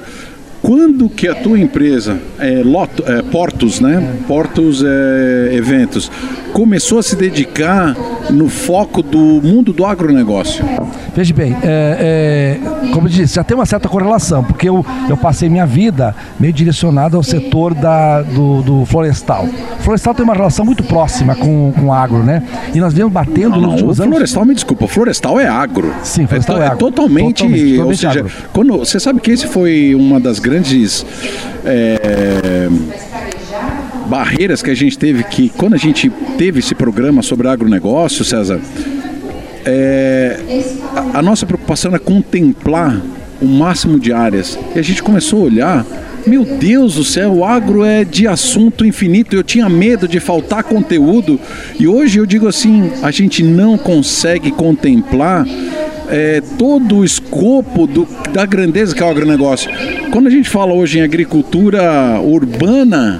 quando 0.62 1.10
que 1.10 1.27
a 1.27 1.34
tua 1.34 1.60
empresa, 1.60 2.20
é, 2.38 2.62
Loto, 2.63 3.03
é, 3.06 3.22
Portos, 3.24 3.80
né? 3.80 4.15
Portos 4.27 4.84
é, 4.84 5.56
Eventos, 5.56 6.12
começou 6.53 7.00
a 7.00 7.03
se 7.03 7.15
dedicar 7.15 7.96
no 8.30 8.48
foco 8.48 9.01
do 9.01 9.18
mundo 9.18 9.74
do 9.74 9.86
agronegócio? 9.86 10.63
Veja 11.15 11.34
bem, 11.34 11.56
é, 11.63 12.60
é, 12.63 12.89
como 12.94 13.08
eu 13.08 13.12
disse, 13.12 13.36
já 13.36 13.44
tem 13.44 13.56
uma 13.56 13.65
certa 13.65 13.89
correlação, 13.89 14.44
porque 14.44 14.70
eu, 14.70 14.86
eu 15.10 15.18
passei 15.18 15.50
minha 15.50 15.65
vida 15.65 16.15
meio 16.39 16.53
direcionado 16.53 17.18
ao 17.18 17.24
setor 17.24 17.74
da, 17.74 18.22
do, 18.22 18.62
do 18.62 18.86
florestal. 18.86 19.46
O 19.80 19.84
florestal 19.84 20.13
tem 20.13 20.24
uma 20.24 20.34
relação 20.34 20.63
muito 20.63 20.84
próxima 20.84 21.36
com, 21.36 21.74
com 21.75 21.88
o 21.88 21.94
agro, 21.94 22.20
né? 22.24 22.44
E 22.74 22.80
nós 22.80 22.94
viemos 22.94 23.12
batendo 23.12 23.50
não, 23.51 23.62
nos 23.62 23.72
últimos 23.74 24.00
anos. 24.00 24.12
Florestal, 24.13 24.46
me 24.46 24.53
desculpa, 24.53 24.88
florestal 24.88 25.39
é 25.39 25.48
agro. 25.48 25.94
Sim, 26.03 26.27
florestal 26.27 26.58
é, 26.58 26.62
é, 26.62 26.65
agro. 26.68 26.77
totalmente, 26.77 27.44
totalmente, 27.44 27.75
totalmente 27.75 27.88
ou 27.88 27.96
seja, 27.96 28.20
agro. 28.20 28.32
quando 28.53 28.77
você 28.77 29.00
sabe 29.00 29.20
que 29.20 29.32
esse 29.32 29.48
foi 29.48 29.96
uma 29.96 30.20
das 30.20 30.39
grandes 30.39 30.50
é, 31.65 32.67
barreiras 34.08 34.62
que 34.62 34.70
a 34.70 34.75
gente 34.75 34.98
teve 34.98 35.24
que, 35.24 35.50
quando 35.50 35.74
a 35.74 35.77
gente 35.77 36.10
teve 36.38 36.60
esse 36.60 36.75
programa 36.75 37.22
sobre 37.22 37.48
agronegócio, 37.48 38.25
César, 38.25 38.60
é, 39.65 40.39
a, 40.96 41.20
a 41.20 41.22
nossa 41.22 41.46
preocupação 41.46 41.96
é 41.96 42.00
contemplar 42.00 43.01
o 43.41 43.46
máximo 43.46 44.00
de 44.00 44.12
áreas. 44.12 44.58
E 44.75 44.79
a 44.79 44.81
gente 44.81 45.01
começou 45.01 45.41
a 45.41 45.46
olhar 45.46 45.86
meu 46.27 46.46
Deus 46.46 46.96
do 46.96 47.03
céu, 47.03 47.34
o 47.34 47.46
agro 47.46 47.84
é 47.84 48.03
de 48.03 48.27
assunto 48.27 48.86
infinito. 48.86 49.36
Eu 49.36 49.43
tinha 49.43 49.67
medo 49.67 50.08
de 50.08 50.20
faltar 50.20 50.63
conteúdo 50.63 51.39
e 51.79 51.88
hoje 51.88 52.20
eu 52.20 52.25
digo 52.25 52.48
assim: 52.48 52.91
a 53.01 53.10
gente 53.10 53.43
não 53.43 53.77
consegue 53.77 54.51
contemplar 54.51 55.46
é, 56.12 56.41
todo 56.58 56.98
o 56.98 57.06
escopo 57.06 57.88
do, 57.88 58.08
da 58.34 58.46
grandeza 58.46 58.94
que 58.94 59.01
é 59.01 59.06
o 59.06 59.10
agronegócio. 59.10 59.72
Quando 60.12 60.27
a 60.27 60.30
gente 60.30 60.50
fala 60.50 60.74
hoje 60.74 61.00
em 61.00 61.01
agricultura 61.01 62.20
urbana, 62.22 63.20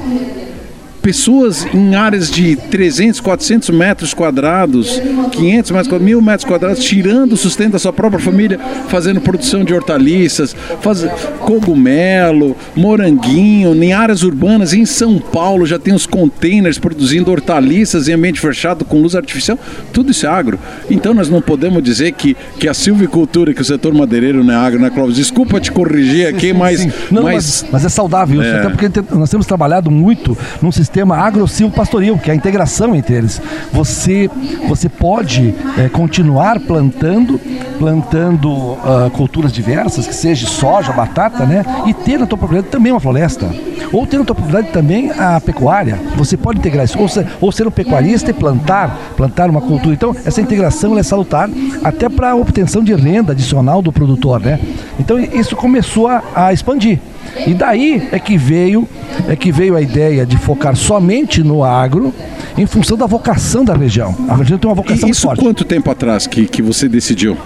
pessoas 1.02 1.66
em 1.74 1.96
áreas 1.96 2.30
de 2.30 2.56
300, 2.56 3.20
400 3.20 3.70
metros 3.70 4.14
quadrados, 4.14 5.02
500 5.32 5.72
metros 5.72 5.88
quadrados, 5.88 6.06
mil 6.06 6.22
metros 6.22 6.46
quadrados, 6.46 6.84
tirando 6.84 7.34
o 7.34 7.38
sustento 7.38 7.74
da 7.74 7.80
sua 7.80 7.92
própria 7.92 8.20
família, 8.20 8.60
fazendo 8.88 9.20
produção 9.20 9.64
de 9.64 9.74
hortaliças, 9.74 10.56
faz, 10.82 11.04
cogumelo, 11.40 12.56
moranguinho, 12.76 13.74
em 13.84 13.94
áreas 13.94 14.24
urbanas, 14.24 14.74
em 14.74 14.86
São 14.86 15.18
Paulo 15.18 15.66
já 15.66 15.80
tem 15.80 15.94
os 15.94 16.06
containers 16.06 16.78
produzindo 16.78 17.32
hortaliças 17.32 18.08
em 18.08 18.14
ambiente 18.14 18.40
fechado 18.40 18.86
com 18.86 19.02
luz 19.02 19.16
artificial, 19.16 19.58
tudo 19.92 20.12
isso 20.12 20.26
é 20.26 20.30
agro. 20.30 20.60
Então 20.90 21.14
nós 21.14 21.30
não 21.30 21.42
podemos 21.42 21.82
dizer 21.82 22.12
que, 22.12 22.38
que 22.60 22.68
a 22.68 22.74
silvicultura, 22.74 23.54
que 23.54 23.62
o 23.62 23.66
setor 23.66 23.94
madeireiro 23.94 24.44
não 24.44 24.54
é 24.54 24.58
agro, 24.58 24.80
né, 24.80 24.90
Clóvis? 24.90 25.16
Desculpa 25.16 25.60
te 25.60 25.72
corrigir 25.72 26.28
aqui, 26.28 26.48
sim, 26.48 26.54
mas, 26.54 26.80
sim. 26.80 26.92
Não, 27.10 27.24
mas... 27.24 27.34
mas... 27.34 27.66
mas... 27.72 27.86
é 27.86 27.90
saudável, 27.90 28.42
é. 28.42 28.60
até 28.60 28.70
porque 28.70 29.16
nós 29.16 29.30
temos 29.30 29.48
trabalhado 29.48 29.90
muito 29.90 30.38
num 30.62 30.72
sistema 30.72 30.91
agro-silvo-pastoril, 31.00 32.18
que 32.18 32.30
é 32.30 32.34
a 32.34 32.36
integração 32.36 32.96
entre 32.96 33.16
eles. 33.16 33.42
Você, 33.72 34.30
você 34.68 34.90
pode 34.90 35.54
é, 35.78 35.88
continuar 35.90 36.60
plantando, 36.60 37.40
plantando 37.80 38.50
uh, 38.50 39.10
culturas 39.14 39.52
diversas, 39.52 40.06
que 40.06 40.14
seja 40.14 40.48
soja, 40.48 40.92
batata, 40.92 41.46
né? 41.46 41.64
E 41.86 41.94
ter 41.94 42.20
na 42.20 42.26
tua 42.26 42.38
propriedade 42.38 42.72
também 42.72 42.92
uma 42.92 43.00
floresta. 43.00 43.50
Ou 43.92 44.06
ter 44.06 44.18
na 44.18 44.26
tua 44.26 44.36
propriedade 44.36 44.72
também 44.72 45.12
a 45.12 45.40
pecuária. 45.40 46.00
Você 46.16 46.38
pode 46.38 46.60
integrar 46.60 46.86
isso. 46.86 47.00
Ou 47.00 47.08
ser, 47.08 47.28
ou 47.40 47.52
ser 47.52 47.68
um 47.68 47.72
pecuarista 47.72 48.32
e 48.32 48.34
plantar, 48.34 48.98
plantar 49.16 49.50
uma 49.50 49.62
cultura. 49.62 49.94
Então, 49.94 50.16
essa 50.26 50.42
integração 50.42 50.98
é 50.98 51.04
salutar 51.04 51.50
até 51.84 52.10
para 52.10 52.32
a 52.32 52.36
obtenção 52.36 52.84
de 52.84 52.94
renda 52.94 53.32
adicional 53.32 53.82
do 53.82 53.92
produtor, 53.92 54.40
né? 54.40 54.60
Então, 55.00 55.20
isso 55.20 55.56
começou 55.56 56.08
a, 56.08 56.24
a 56.36 56.54
expandir. 56.54 57.00
E 57.46 57.54
daí 57.54 58.10
é 58.12 58.20
que 58.20 58.38
veio 58.38 58.88
é 59.28 59.36
que 59.36 59.52
veio 59.52 59.76
a 59.76 59.82
ideia 59.82 60.26
de 60.26 60.38
focar 60.38 60.76
somente 60.76 61.44
no 61.44 61.64
agro 61.64 62.14
em 62.58 62.66
função 62.66 62.98
da 62.98 63.06
vocação 63.06 63.64
da 63.64 63.74
região. 63.74 64.16
A 64.28 64.36
região 64.36 64.58
tem 64.58 64.70
uma 64.70 64.76
vocação 64.76 65.08
e 65.08 65.12
isso 65.12 65.22
forte. 65.22 65.42
quanto 65.42 65.64
tempo 65.64 65.90
atrás 65.90 66.28
que, 66.28 66.46
que 66.46 66.62
você 66.62 66.88
decidiu? 66.88 67.38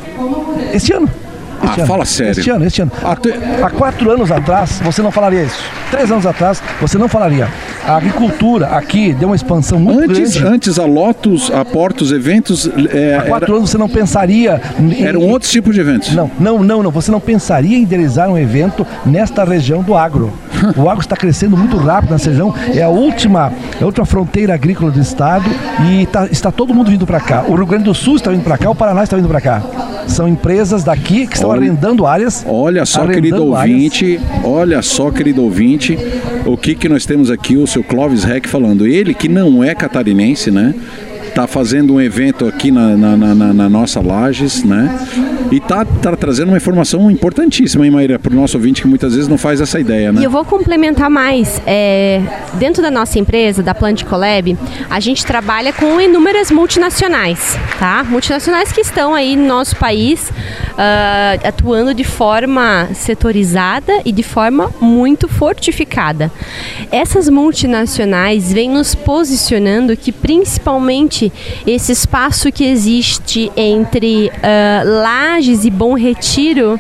Este 0.74 0.94
ano. 0.94 1.10
Este 1.63 1.79
ah, 1.79 1.84
ano. 1.84 1.88
fala 1.88 2.05
sério. 2.05 2.39
Este 2.39 2.50
ano, 2.50 2.65
este 2.65 2.82
ano. 2.82 2.91
Há 3.63 3.70
quatro 3.70 4.12
anos 4.12 4.32
atrás, 4.32 4.82
você 4.84 5.01
não 5.01 5.12
falaria 5.12 5.44
isso. 5.44 5.60
Três 5.89 6.12
anos 6.12 6.25
atrás, 6.25 6.62
você 6.82 6.98
não 6.98 7.08
falaria. 7.08 7.48
A 7.88 7.98
agricultura 7.98 8.68
aqui 8.70 9.13
deu 9.13 9.30
uma 9.30 9.36
expansão 9.36 9.80
muito 9.80 10.12
antes, 10.12 10.36
grande. 10.36 10.56
Antes 10.56 10.80
a 10.80 10.86
Lotus, 10.86 11.51
a 11.51 11.63
Portos, 11.63 12.12
eventos... 12.12 12.70
É, 12.92 13.15
Há 13.15 13.22
quatro 13.24 13.51
era... 13.51 13.58
anos 13.58 13.70
você 13.70 13.77
não 13.77 13.88
pensaria... 13.88 14.62
Em... 14.80 15.04
Eram 15.04 15.22
outros 15.22 15.51
tipos 15.51 15.74
de 15.75 15.82
eventos. 15.82 16.13
Não, 16.13 16.32
não, 16.39 16.63
não, 16.63 16.84
não. 16.84 16.92
Você 16.92 17.12
não 17.12 17.20
pensaria 17.20 17.77
em 17.77 17.84
idealizar 17.84 18.30
um 18.30 18.38
evento 18.38 18.86
nesta 19.06 19.44
região 19.44 19.84
do 19.84 19.96
agro. 19.96 20.34
o 20.75 20.89
agro 20.89 21.01
está 21.01 21.15
crescendo 21.15 21.56
muito 21.56 21.77
rápido 21.77 22.12
nessa 22.12 22.30
região. 22.30 22.54
É 22.74 22.82
a 22.82 22.89
última, 22.89 23.51
é 23.80 23.84
a 23.84 23.86
última 23.86 24.06
fronteira 24.06 24.54
agrícola 24.54 24.92
do 24.92 25.00
estado 25.00 25.46
e 25.89 26.06
tá, 26.08 26.27
está 26.32 26.51
todo 26.51 26.74
mundo 26.74 26.89
vindo 26.89 27.06
para 27.06 27.20
cá. 27.20 27.46
O 27.48 27.56
Rio 27.56 27.65
Grande 27.65 27.86
do 27.86 27.94
Sul 27.94 28.15
está 28.15 28.32
vindo 28.32 28.44
para 28.44 28.58
cá, 28.58 28.70
o 28.70 28.75
Paraná 28.75 29.04
está 29.04 29.15
vindo 29.15 29.27
para 29.27 29.42
cá. 29.42 29.62
São 30.08 30.28
empresas 30.28 30.84
daqui 30.84 31.28
que 31.28 31.36
estão 31.36 31.50
olha, 31.50 31.62
arrendando 31.62 32.06
áreas. 32.06 32.46
Olha 32.48 32.86
só, 32.86 33.06
querido 33.06 33.46
ouvinte, 33.46 34.18
áreas. 34.18 34.46
olha 34.46 34.82
só, 34.82 35.12
querido 35.12 35.44
ouvinte, 35.44 35.98
o 36.46 36.56
que, 36.56 36.76
que 36.76 36.88
nós 36.88 37.06
temos 37.06 37.30
aqui, 37.32 37.58
o 37.58 37.68
seu 37.68 37.84
Clóvis 37.84 38.24
Reck 38.24 38.48
falando. 38.48 38.86
Ele 38.86 39.14
que 39.14 39.28
não 39.28 39.64
é 39.64 39.74
catarinense, 39.74 40.52
né? 40.52 40.74
Está 41.36 41.48
fazendo 41.48 41.96
um 41.96 42.00
evento 42.00 42.48
aqui 42.48 42.72
na, 42.72 42.96
na, 42.96 43.18
na, 43.18 43.54
na 43.54 43.70
nossa 43.70 44.00
Lages, 44.00 44.63
né? 44.63 44.98
E 45.51 45.60
tá, 45.60 45.84
tá 45.84 46.15
trazendo 46.15 46.48
uma 46.48 46.56
informação 46.56 47.12
importantíssima, 47.12 47.86
hein, 47.86 47.92
Maíra, 47.92 48.18
para 48.18 48.32
o 48.32 48.36
nosso 48.38 48.56
ouvinte 48.56 48.82
que 48.82 48.88
muitas 48.88 49.13
vezes 49.13 49.27
não 49.27 49.38
faz 49.38 49.60
essa 49.60 49.77
ideia, 49.77 50.13
né? 50.13 50.22
E 50.22 50.24
eu 50.24 50.32
vou 50.32 50.46
complementar 50.46 51.10
mais. 51.10 51.62
É, 51.68 52.22
dentro 52.54 52.82
da 52.82 52.89
nossa 52.89 53.20
empresa, 53.20 53.62
da 53.62 53.75
Plant 53.75 54.06
Collab, 54.06 54.58
a 54.89 55.00
gente 55.01 55.25
trabalha 55.25 55.74
com 55.74 56.00
inúmeras 56.00 56.51
multinacionais, 56.51 57.60
tá? 57.80 58.06
Multinacionais 58.06 58.72
que 58.72 58.80
estão 58.80 59.13
aí 59.13 59.36
no 59.36 59.46
nosso 59.46 59.75
país 59.75 60.32
uh, 60.75 61.48
atuando 61.48 61.94
de 61.94 62.03
forma 62.03 62.89
setorizada 62.94 64.01
e 64.05 64.12
de 64.12 64.24
forma 64.24 64.72
muito 64.79 65.27
fortificada. 65.27 66.32
Essas 66.91 67.29
multinacionais 67.29 68.51
vêm 68.51 68.70
nos 68.70 68.94
posicionando 68.94 69.98
que 69.98 70.12
principalmente 70.12 71.32
esse 71.65 71.91
espaço 71.91 72.51
que 72.51 72.65
existe 72.65 73.51
entre 73.55 74.27
uh, 74.27 75.01
Lages 75.01 75.65
e 75.65 75.70
Bom 75.70 75.94
Retiro 75.94 76.79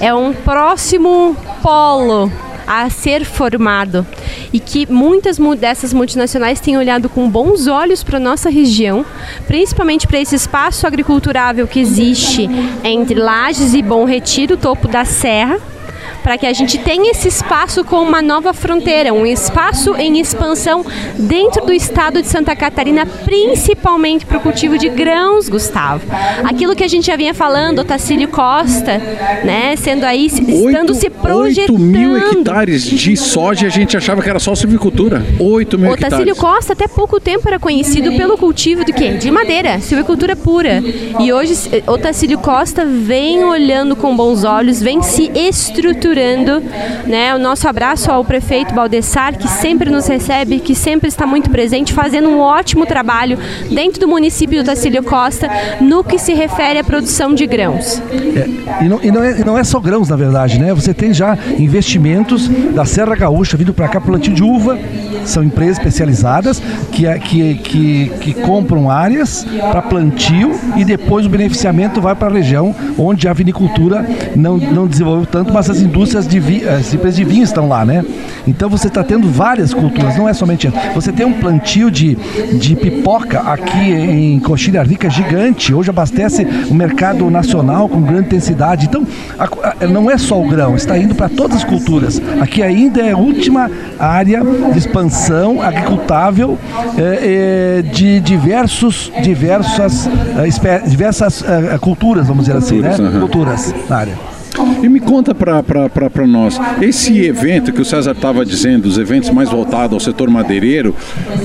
é 0.00 0.14
um 0.14 0.32
próximo 0.32 1.36
polo 1.62 2.30
a 2.66 2.88
ser 2.90 3.24
formado. 3.24 4.06
E 4.52 4.60
que 4.60 4.90
muitas 4.90 5.38
dessas 5.58 5.92
multinacionais 5.92 6.60
têm 6.60 6.76
olhado 6.76 7.08
com 7.08 7.28
bons 7.28 7.66
olhos 7.66 8.02
para 8.02 8.20
nossa 8.20 8.50
região, 8.50 9.04
principalmente 9.46 10.06
para 10.06 10.20
esse 10.20 10.34
espaço 10.34 10.86
agriculturável 10.86 11.66
que 11.66 11.80
existe 11.80 12.48
entre 12.84 13.18
Lages 13.18 13.74
e 13.74 13.82
Bom 13.82 14.04
Retiro, 14.04 14.56
topo 14.56 14.88
da 14.88 15.04
serra, 15.04 15.58
para 16.22 16.38
que 16.38 16.46
a 16.46 16.52
gente 16.52 16.78
tenha 16.78 17.10
esse 17.10 17.28
espaço 17.28 17.84
com 17.84 17.96
uma 17.96 18.22
nova 18.22 18.52
fronteira, 18.52 19.12
um 19.12 19.26
espaço 19.26 19.94
em 19.96 20.20
expansão 20.20 20.84
dentro 21.18 21.66
do 21.66 21.72
estado 21.72 22.22
de 22.22 22.28
Santa 22.28 22.54
Catarina, 22.54 23.04
principalmente 23.04 24.24
para 24.24 24.38
o 24.38 24.40
cultivo 24.40 24.78
de 24.78 24.88
grãos, 24.88 25.48
Gustavo. 25.48 26.04
Aquilo 26.44 26.76
que 26.76 26.84
a 26.84 26.88
gente 26.88 27.06
já 27.06 27.16
vinha 27.16 27.34
falando, 27.34 27.80
Otacílio 27.80 28.28
Costa, 28.28 28.98
né, 29.44 29.74
sendo 29.76 30.04
aí, 30.04 30.26
estando 30.26 30.94
se 30.94 31.10
projetando. 31.10 31.72
8 31.72 31.78
mil 31.78 32.16
hectares 32.16 32.84
de 32.84 33.16
soja, 33.16 33.66
a 33.66 33.70
gente 33.70 33.96
achava 33.96 34.22
que 34.22 34.30
era 34.30 34.38
só 34.38 34.54
silvicultura. 34.54 35.24
8 35.40 35.78
mil 35.78 35.92
hectares. 35.92 36.14
Otacílio 36.14 36.36
Costa, 36.36 36.72
até 36.72 36.86
pouco 36.86 37.20
tempo, 37.20 37.48
era 37.48 37.58
conhecido 37.58 38.12
pelo 38.12 38.38
cultivo 38.38 38.84
do 38.84 38.92
quê? 38.92 39.14
De 39.14 39.30
madeira, 39.30 39.80
silvicultura 39.80 40.36
pura. 40.36 40.82
E 41.18 41.32
hoje, 41.32 41.54
Otacílio 41.86 42.38
Costa 42.38 42.84
vem 42.84 43.42
olhando 43.42 43.96
com 43.96 44.16
bons 44.16 44.44
olhos, 44.44 44.80
vem 44.80 45.02
se 45.02 45.30
estruturando 45.34 46.11
Né? 47.06 47.34
O 47.34 47.38
nosso 47.38 47.68
abraço 47.68 48.10
ao 48.10 48.24
prefeito 48.24 48.74
Baldessar, 48.74 49.36
que 49.36 49.48
sempre 49.48 49.90
nos 49.90 50.06
recebe, 50.06 50.58
que 50.58 50.74
sempre 50.74 51.08
está 51.08 51.26
muito 51.26 51.50
presente, 51.50 51.92
fazendo 51.92 52.28
um 52.28 52.40
ótimo 52.40 52.86
trabalho 52.86 53.38
dentro 53.70 54.00
do 54.00 54.08
município 54.08 54.62
do 54.62 54.66
Tacílio 54.66 55.02
Costa 55.02 55.48
no 55.80 56.04
que 56.04 56.18
se 56.18 56.34
refere 56.34 56.78
à 56.78 56.84
produção 56.84 57.34
de 57.34 57.46
grãos. 57.46 58.02
É, 58.10 58.84
e, 58.84 58.88
não, 58.88 59.00
e 59.02 59.10
não, 59.10 59.22
é, 59.22 59.44
não 59.44 59.58
é 59.58 59.64
só 59.64 59.80
grãos, 59.80 60.08
na 60.08 60.16
verdade, 60.16 60.58
né? 60.58 60.72
Você 60.74 60.92
tem 60.94 61.12
já 61.12 61.36
investimentos 61.58 62.48
da 62.48 62.84
Serra 62.84 63.14
Gaúcha 63.14 63.56
vindo 63.56 63.72
para 63.72 63.88
cá 63.88 64.00
plantio 64.00 64.32
de 64.32 64.42
uva, 64.42 64.78
são 65.24 65.42
empresas 65.42 65.78
especializadas 65.78 66.60
que, 66.90 67.06
é, 67.06 67.18
que, 67.18 67.54
que, 67.54 68.12
que 68.20 68.34
compram 68.34 68.90
áreas 68.90 69.46
para 69.70 69.82
plantio 69.82 70.52
e 70.76 70.84
depois 70.84 71.26
o 71.26 71.28
beneficiamento 71.28 72.00
vai 72.00 72.14
para 72.14 72.28
a 72.28 72.32
região 72.32 72.74
onde 72.98 73.28
a 73.28 73.32
vinicultura 73.32 74.06
não, 74.34 74.56
não 74.56 74.86
desenvolveu 74.86 75.26
tanto, 75.26 75.52
mas 75.52 75.70
as 75.70 75.80
indústrias 75.80 76.01
de 76.28 76.40
vinho, 76.40 76.68
as 76.68 76.92
empresas 76.92 77.16
de 77.16 77.24
vinho 77.24 77.44
estão 77.44 77.68
lá, 77.68 77.84
né? 77.84 78.04
Então 78.46 78.68
você 78.68 78.88
está 78.88 79.04
tendo 79.04 79.28
várias 79.28 79.72
culturas, 79.72 80.16
não 80.16 80.28
é 80.28 80.34
somente 80.34 80.70
Você 80.94 81.12
tem 81.12 81.24
um 81.24 81.32
plantio 81.32 81.90
de, 81.90 82.16
de 82.58 82.74
pipoca 82.74 83.40
aqui 83.40 83.92
em 83.92 84.40
Coxilha 84.40 84.82
Rica 84.82 85.08
gigante, 85.08 85.72
hoje 85.72 85.90
abastece 85.90 86.46
o 86.68 86.74
mercado 86.74 87.30
nacional 87.30 87.88
com 87.88 88.02
grande 88.02 88.26
intensidade. 88.26 88.86
Então, 88.86 89.06
a, 89.38 89.44
a, 89.44 89.86
não 89.86 90.10
é 90.10 90.18
só 90.18 90.40
o 90.40 90.48
grão, 90.48 90.74
está 90.74 90.98
indo 90.98 91.14
para 91.14 91.28
todas 91.28 91.58
as 91.58 91.64
culturas. 91.64 92.20
Aqui 92.40 92.62
ainda 92.62 93.00
é 93.00 93.12
a 93.12 93.16
última 93.16 93.70
área 93.98 94.42
de 94.72 94.78
expansão 94.78 95.62
agricultável 95.62 96.58
é, 96.98 97.78
é, 97.78 97.82
de 97.82 98.20
diversos, 98.20 99.12
diversas, 99.22 100.08
diversas 100.86 101.44
culturas, 101.80 102.26
vamos 102.26 102.46
dizer 102.46 102.58
assim, 102.58 102.80
né? 102.80 102.96
Culturas 103.20 103.74
na 103.88 103.96
área. 103.96 104.31
E 104.82 104.88
me 104.88 105.00
conta 105.00 105.34
para 105.34 106.26
nós, 106.26 106.58
esse 106.80 107.24
evento 107.24 107.72
que 107.72 107.80
o 107.80 107.84
César 107.84 108.12
estava 108.12 108.44
dizendo, 108.44 108.86
os 108.86 108.98
eventos 108.98 109.30
mais 109.30 109.48
voltados 109.48 109.94
ao 109.94 110.00
setor 110.00 110.28
madeireiro, 110.28 110.94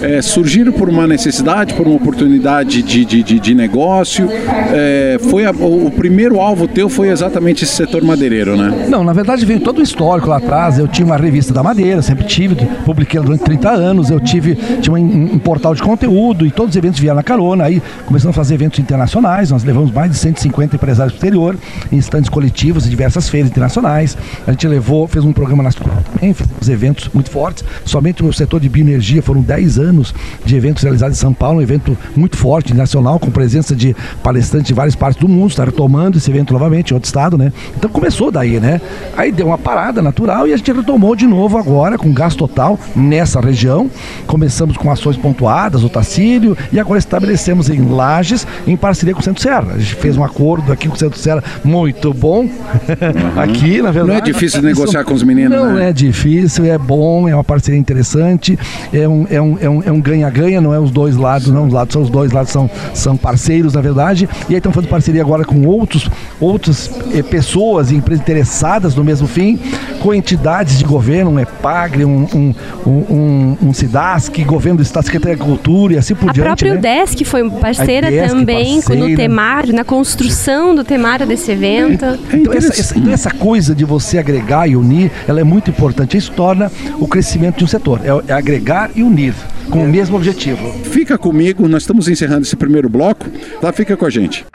é, 0.01 0.21
surgiram 0.21 0.71
por 0.71 0.89
uma 0.89 1.05
necessidade, 1.05 1.73
por 1.73 1.85
uma 1.85 1.95
oportunidade 1.95 2.81
de, 2.81 3.05
de, 3.05 3.23
de, 3.23 3.39
de 3.39 3.53
negócio? 3.53 4.27
É, 4.73 5.17
foi 5.29 5.45
a, 5.45 5.51
o, 5.51 5.87
o, 5.87 5.91
primeiro 5.91 6.39
alvo 6.39 6.67
teu 6.67 6.89
foi 6.89 7.09
exatamente 7.09 7.63
esse 7.63 7.73
setor 7.73 8.03
madeireiro, 8.03 8.57
né? 8.57 8.87
Não, 8.89 9.03
na 9.03 9.13
verdade 9.13 9.45
veio 9.45 9.59
todo 9.59 9.79
o 9.79 9.83
histórico 9.83 10.29
lá 10.29 10.37
atrás. 10.37 10.79
Eu 10.79 10.87
tinha 10.87 11.05
uma 11.05 11.17
revista 11.17 11.53
da 11.53 11.61
Madeira, 11.61 12.01
sempre 12.01 12.25
tive, 12.25 12.55
publiquei 12.85 13.19
durante 13.19 13.43
30 13.43 13.69
anos. 13.69 14.09
Eu 14.09 14.19
tive 14.19 14.55
tinha 14.81 14.95
um, 14.95 15.33
um 15.33 15.39
portal 15.39 15.75
de 15.75 15.81
conteúdo 15.81 16.45
e 16.45 16.51
todos 16.51 16.71
os 16.71 16.75
eventos 16.75 16.99
vieram 16.99 17.17
na 17.17 17.23
carona. 17.23 17.65
Aí 17.65 17.81
começamos 18.05 18.35
a 18.35 18.37
fazer 18.37 18.55
eventos 18.55 18.79
internacionais, 18.79 19.51
nós 19.51 19.63
levamos 19.63 19.91
mais 19.91 20.11
de 20.11 20.17
150 20.17 20.75
empresários 20.75 21.13
do 21.13 21.17
exterior, 21.17 21.55
em 21.91 21.97
estandes 21.97 22.29
coletivos 22.29 22.85
e 22.85 22.89
diversas 22.89 23.26
feiras 23.29 23.49
internacionais. 23.49 24.17
A 24.45 24.51
gente 24.51 24.67
levou, 24.67 25.07
fez 25.07 25.23
um 25.23 25.33
programa 25.33 25.63
também, 25.71 26.33
fizemos 26.33 26.69
eventos 26.69 27.09
muito 27.13 27.29
fortes. 27.29 27.63
Somente 27.83 28.23
no 28.23 28.31
setor 28.31 28.59
de 28.59 28.69
bioenergia 28.69 29.21
foram 29.21 29.41
10 29.41 29.79
anos 29.79 30.13
de 30.45 30.55
eventos 30.55 30.83
realizados 30.83 31.17
em 31.17 31.19
São 31.19 31.33
Paulo, 31.33 31.59
um 31.59 31.61
evento 31.61 31.97
muito 32.15 32.37
forte, 32.37 32.73
nacional, 32.73 33.19
com 33.19 33.29
presença 33.29 33.75
de 33.75 33.95
palestrantes 34.23 34.67
de 34.67 34.73
várias 34.73 34.95
partes 34.95 35.19
do 35.19 35.27
mundo. 35.27 35.49
Está 35.49 35.65
retomando 35.65 36.17
esse 36.17 36.29
evento 36.29 36.53
novamente 36.53 36.91
em 36.91 36.93
outro 36.93 37.07
estado, 37.07 37.37
né? 37.37 37.51
Então 37.75 37.89
começou 37.89 38.31
daí, 38.31 38.59
né? 38.59 38.79
Aí 39.15 39.31
deu 39.31 39.47
uma 39.47 39.57
parada 39.57 40.01
natural 40.01 40.47
e 40.47 40.53
a 40.53 40.57
gente 40.57 40.71
retomou 40.71 41.15
de 41.15 41.25
novo 41.25 41.57
agora 41.57 41.97
com 41.97 42.11
gasto 42.13 42.37
total 42.37 42.79
nessa 42.95 43.39
região. 43.39 43.89
Começamos 44.25 44.77
com 44.77 44.91
ações 44.91 45.17
pontuadas, 45.17 45.83
o 45.83 45.89
Tacílio, 45.89 46.57
e 46.71 46.79
agora 46.79 46.99
estabelecemos 46.99 47.69
em 47.69 47.81
Lages, 47.81 48.45
em 48.65 48.77
parceria 48.77 49.13
com 49.13 49.21
o 49.21 49.23
Centro 49.23 49.41
Serra. 49.41 49.73
A 49.73 49.77
gente 49.77 49.95
fez 49.95 50.17
um 50.17 50.23
acordo 50.23 50.71
aqui 50.71 50.87
com 50.87 50.95
o 50.95 50.97
Centro 50.97 51.19
Serra 51.19 51.43
muito 51.63 52.13
bom. 52.13 52.47
Uhum. 53.23 53.41
aqui, 53.41 53.81
na 53.81 53.91
verdade. 53.91 54.07
Não 54.07 54.15
é 54.15 54.21
difícil 54.21 54.61
negociar 54.63 55.03
com 55.03 55.13
os 55.13 55.23
meninos, 55.23 55.57
Não 55.57 55.73
né? 55.73 55.89
é 55.89 55.93
difícil, 55.93 56.65
é 56.65 56.77
bom, 56.77 57.27
é 57.27 57.33
uma 57.33 57.43
parceria 57.43 57.79
interessante, 57.79 58.57
é 58.93 59.07
um 59.07 59.27
é 59.29 59.41
um, 59.41 59.57
é 59.59 59.69
um, 59.69 59.83
é 59.83 59.91
um 59.91 60.01
ganha-ganha, 60.01 60.61
não 60.61 60.73
é 60.73 60.79
os 60.79 60.91
dois 60.91 61.15
lados, 61.15 61.47
não, 61.47 61.67
os 61.67 61.73
lados 61.73 61.93
são 61.93 62.01
os 62.01 62.09
dois 62.09 62.31
lados, 62.31 62.51
são, 62.51 62.69
são 62.93 63.17
parceiros, 63.17 63.73
na 63.73 63.81
verdade. 63.81 64.27
E 64.49 64.53
aí 64.53 64.57
estão 64.57 64.71
fazendo 64.71 64.89
parceria 64.89 65.21
agora 65.21 65.43
com 65.43 65.65
outros, 65.65 66.09
outras 66.39 66.89
eh, 67.13 67.23
pessoas 67.23 67.91
e 67.91 67.95
empresas 67.95 68.21
interessadas 68.21 68.95
no 68.95 69.03
mesmo 69.03 69.27
fim, 69.27 69.59
com 70.01 70.13
entidades 70.13 70.77
de 70.77 70.85
governo, 70.85 71.31
um 71.31 71.39
EPAGRE, 71.39 72.05
um, 72.05 72.27
um, 72.33 72.55
um, 72.85 72.91
um, 72.91 73.57
um 73.63 73.73
SIDASC, 73.73 74.43
governo 74.43 74.77
do 74.77 74.83
Estado, 74.83 75.05
Secretaria 75.05 75.35
de 75.35 75.41
Agricultura 75.41 75.93
e 75.93 75.97
assim 75.97 76.15
por 76.15 76.29
a 76.29 76.33
diante. 76.33 76.47
A 76.47 76.49
própria 76.49 76.73
né? 76.73 76.79
UDESC 76.79 77.25
foi 77.25 77.49
parceira 77.49 78.07
UDESC 78.07 78.27
também 78.27 78.75
parceira. 78.81 79.07
no 79.07 79.15
temário, 79.15 79.73
na 79.73 79.83
construção 79.83 80.75
do 80.75 80.83
temário 80.83 81.25
desse 81.25 81.51
evento. 81.51 82.05
É 82.05 82.17
então 82.33 82.53
essa, 82.53 82.67
essa, 82.79 82.99
então 83.07 83.13
essa, 83.13 83.31
coisa 83.31 83.73
de 83.73 83.85
você 83.85 84.17
agregar 84.17 84.67
e 84.67 84.75
unir, 84.75 85.11
ela 85.27 85.39
é 85.39 85.43
muito 85.43 85.69
importante. 85.69 86.17
Isso 86.17 86.31
torna 86.33 86.69
o 86.99 87.07
crescimento 87.07 87.57
de 87.57 87.63
um 87.63 87.67
setor. 87.67 88.01
É, 88.03 88.31
é 88.31 88.33
agregar 88.33 88.91
e 88.95 89.01
unir 89.01 89.33
com 89.69 89.83
o 89.83 89.87
mesmo 89.87 90.17
objetivo. 90.17 90.73
Fica 90.83 91.17
comigo, 91.17 91.67
nós 91.67 91.83
estamos 91.83 92.09
encerrando 92.09 92.41
esse 92.41 92.55
primeiro 92.55 92.89
bloco. 92.89 93.25
Lá 93.61 93.71
fica 93.71 93.95
com 93.95 94.05
a 94.05 94.09
gente. 94.09 94.45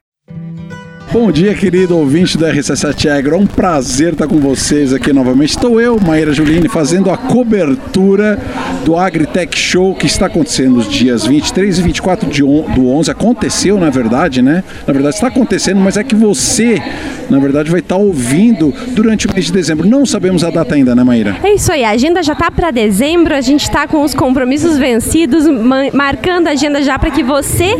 Bom 1.12 1.30
dia, 1.30 1.54
querido 1.54 1.94
ouvinte 1.98 2.38
da 2.38 2.50
RC7 2.50 3.10
Agro. 3.10 3.34
É 3.34 3.38
um 3.38 3.46
prazer 3.46 4.14
estar 4.14 4.26
com 4.26 4.38
vocês 4.38 4.94
aqui 4.94 5.12
novamente. 5.12 5.50
Estou 5.50 5.78
eu, 5.78 6.00
Maíra 6.00 6.32
Juline, 6.32 6.70
fazendo 6.70 7.10
a 7.10 7.18
cobertura 7.18 8.40
do 8.82 8.96
AgriTech 8.96 9.56
Show 9.58 9.94
que 9.94 10.06
está 10.06 10.24
acontecendo 10.24 10.76
nos 10.76 10.88
dias 10.88 11.26
23 11.26 11.78
e 11.78 11.82
24 11.82 12.30
de 12.30 12.42
on 12.42 12.62
do 12.74 12.88
11. 12.88 13.10
Aconteceu, 13.10 13.78
na 13.78 13.90
verdade, 13.90 14.40
né? 14.40 14.64
Na 14.86 14.92
verdade, 14.94 15.16
está 15.16 15.26
acontecendo, 15.26 15.82
mas 15.82 15.98
é 15.98 16.02
que 16.02 16.14
você, 16.14 16.80
na 17.28 17.38
verdade, 17.38 17.70
vai 17.70 17.80
estar 17.80 17.96
ouvindo 17.96 18.74
durante 18.92 19.26
o 19.26 19.34
mês 19.34 19.44
de 19.44 19.52
dezembro. 19.52 19.86
Não 19.86 20.06
sabemos 20.06 20.42
a 20.42 20.48
data 20.48 20.74
ainda, 20.74 20.94
né, 20.94 21.04
Maíra? 21.04 21.36
É 21.44 21.52
isso 21.52 21.70
aí. 21.70 21.84
A 21.84 21.90
agenda 21.90 22.22
já 22.22 22.32
está 22.32 22.50
para 22.50 22.70
dezembro. 22.70 23.34
A 23.34 23.42
gente 23.42 23.64
está 23.64 23.86
com 23.86 24.02
os 24.02 24.14
compromissos 24.14 24.78
vencidos, 24.78 25.44
marcando 25.92 26.46
a 26.46 26.52
agenda 26.52 26.80
já 26.82 26.98
para 26.98 27.10
que 27.10 27.22
você, 27.22 27.74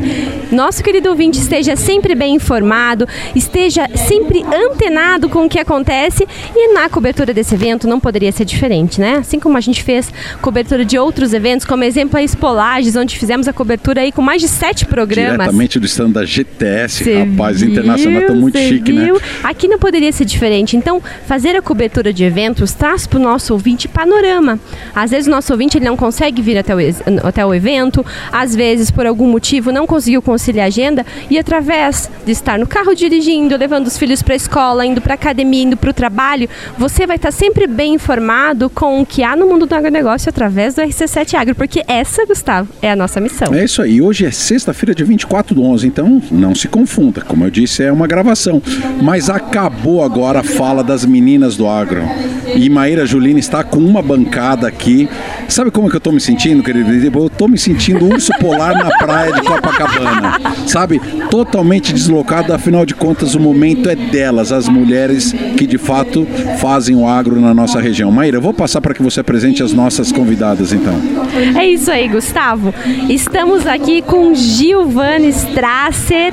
nosso 0.53 0.85
querido 0.85 1.09
ouvinte, 1.09 1.39
esteja 1.39 1.77
sempre 1.77 2.15
bem 2.15 2.35
informado 2.35 3.09
esteja 3.35 3.89
sempre 3.97 4.45
antenado 4.45 5.29
com 5.29 5.47
o 5.47 5.49
que 5.49 5.59
acontece 5.59 6.27
e 6.55 6.73
na 6.73 6.89
cobertura 6.89 7.33
desse 7.33 7.55
evento 7.55 7.87
não 7.87 8.01
poderia 8.01 8.33
ser 8.33 8.45
diferente, 8.45 9.01
né? 9.01 9.17
Assim 9.17 9.39
como 9.39 9.57
a 9.57 9.61
gente 9.61 9.83
fez 9.83 10.13
cobertura 10.41 10.85
de 10.85 10.99
outros 10.99 11.33
eventos, 11.33 11.67
como 11.67 11.85
exemplo 11.85 12.19
a 12.19 12.23
Expolages, 12.23 12.97
onde 12.97 13.19
fizemos 13.19 13.49
a 13.49 13.53
cobertura 13.53 14.01
aí 14.01 14.13
com 14.13 14.23
mais 14.23 14.41
de 14.41 14.49
sete 14.49 14.87
programas. 14.87 15.33
Diretamente 15.33 15.79
do 15.79 15.87
stand 15.87 16.11
da 16.11 16.25
GTS, 16.25 17.05
cê 17.05 17.25
rapaz, 17.25 17.61
viu, 17.61 17.71
internacional, 17.71 18.23
tá 18.27 18.35
muito 18.35 18.59
chique, 18.59 18.93
viu? 18.93 19.15
né? 19.15 19.21
Aqui 19.43 19.69
não 19.69 19.79
poderia 19.79 20.13
ser 20.13 20.25
diferente. 20.25 20.77
Então, 20.77 21.03
fazer 21.27 21.57
a 21.57 21.63
cobertura 21.63 22.13
de 22.13 22.25
eventos 22.25 22.73
traz 22.73 23.07
para 23.07 23.19
o 23.19 23.23
nosso 23.23 23.53
ouvinte 23.53 23.89
panorama. 23.89 24.59
Às 24.95 25.11
vezes 25.11 25.27
o 25.27 25.31
nosso 25.31 25.53
ouvinte 25.53 25.79
ele 25.79 25.85
não 25.85 25.97
consegue 25.97 26.43
vir 26.43 26.59
até 26.59 26.75
o, 26.75 26.79
até 27.27 27.45
o 27.45 27.55
evento, 27.55 28.05
às 28.31 28.55
vezes 28.55 28.91
por 28.91 29.07
algum 29.07 29.29
motivo 29.29 29.73
não 29.73 29.87
conseguiu 29.87 30.23
conciliar 30.23 30.65
a 30.65 30.69
agenda 30.69 31.05
e 31.31 31.39
através 31.39 32.11
de 32.25 32.33
estar 32.33 32.59
no 32.59 32.67
carro 32.67 32.95
de 32.95 33.05
dirigindo, 33.13 33.57
levando 33.59 33.87
os 33.89 33.99
filhos 33.99 34.23
para 34.23 34.33
a 34.33 34.37
escola, 34.37 34.87
indo 34.87 35.01
para 35.01 35.13
a 35.13 35.17
academia, 35.17 35.65
indo 35.65 35.77
para 35.77 35.91
o 35.91 35.93
trabalho, 35.93 36.49
você 36.79 37.07
vai 37.07 37.17
estar 37.17 37.31
sempre 37.31 37.67
bem 37.67 37.95
informado 37.95 38.71
com 38.71 39.03
o 39.03 39.07
que 39.07 39.23
há 39.23 39.37
no 39.37 39.47
mundo 39.47 39.67
do 39.67 39.75
agronegócio 39.75 40.31
através 40.31 40.75
do 40.75 40.81
RC7 40.81 41.35
Agro, 41.35 41.55
porque 41.55 41.85
essa, 41.87 42.25
Gustavo, 42.25 42.71
é 42.81 42.91
a 42.91 42.97
nossa 42.97 43.21
missão. 43.21 43.53
É 43.55 43.65
isso 43.65 43.83
aí. 43.83 44.01
Hoje 44.01 44.25
é 44.25 44.31
sexta-feira, 44.31 44.95
dia 44.95 45.05
24 45.05 45.55
do 45.55 45.63
11, 45.63 45.87
então 45.87 46.23
não 46.31 46.55
se 46.55 46.69
confunda. 46.69 47.21
Como 47.21 47.45
eu 47.45 47.51
disse, 47.51 47.83
é 47.83 47.93
uma 47.93 48.07
gravação. 48.07 48.63
Mas 49.03 49.29
acabou 49.29 50.03
agora 50.03 50.41
a 50.41 50.43
fala 50.43 50.83
das 50.83 51.05
meninas 51.05 51.55
do 51.55 51.69
agro. 51.69 52.03
E 52.55 52.69
Maíra 52.71 53.05
Julina 53.05 53.39
está 53.39 53.63
com 53.63 53.79
uma 53.79 54.01
bancada 54.01 54.67
aqui. 54.67 55.09
Sabe 55.49 55.71
como 55.71 55.87
é 55.87 55.91
que 55.91 55.97
eu 55.97 55.99
estou 55.99 56.13
me 56.13 56.21
sentindo, 56.21 56.63
querido? 56.63 56.91
Eu 56.91 57.27
estou 57.27 57.49
me 57.49 57.59
sentindo 57.59 58.07
urso 58.07 58.33
polar 58.41 58.75
na 58.75 58.97
praia 58.97 59.33
de 59.33 59.43
Copacabana. 59.43 60.39
Sabe? 60.67 61.01
Totalmente 61.31 61.93
deslocado, 61.93 62.53
afinal 62.55 62.87
de 62.87 62.95
contas, 63.03 63.35
o 63.35 63.41
momento 63.41 63.91
é 63.91 63.97
delas, 63.97 64.53
as 64.53 64.69
mulheres 64.69 65.35
que 65.57 65.67
de 65.67 65.77
fato 65.77 66.25
fazem 66.59 66.95
o 66.95 67.05
agro 67.05 67.41
na 67.41 67.53
nossa 67.53 67.81
região. 67.81 68.13
Maíra, 68.13 68.37
eu 68.37 68.41
vou 68.41 68.55
passar 68.55 68.81
para 68.81 68.95
que 68.95 69.03
você 69.03 69.19
apresente 69.19 69.61
as 69.61 69.73
nossas 69.73 70.13
convidadas, 70.13 70.73
então. 70.73 70.95
É 71.59 71.67
isso 71.67 71.91
aí, 71.91 72.07
Gustavo. 72.07 72.73
Estamos 73.09 73.67
aqui 73.67 74.03
com 74.03 74.33
Gilvana 74.33 75.27
Strasser, 75.27 76.33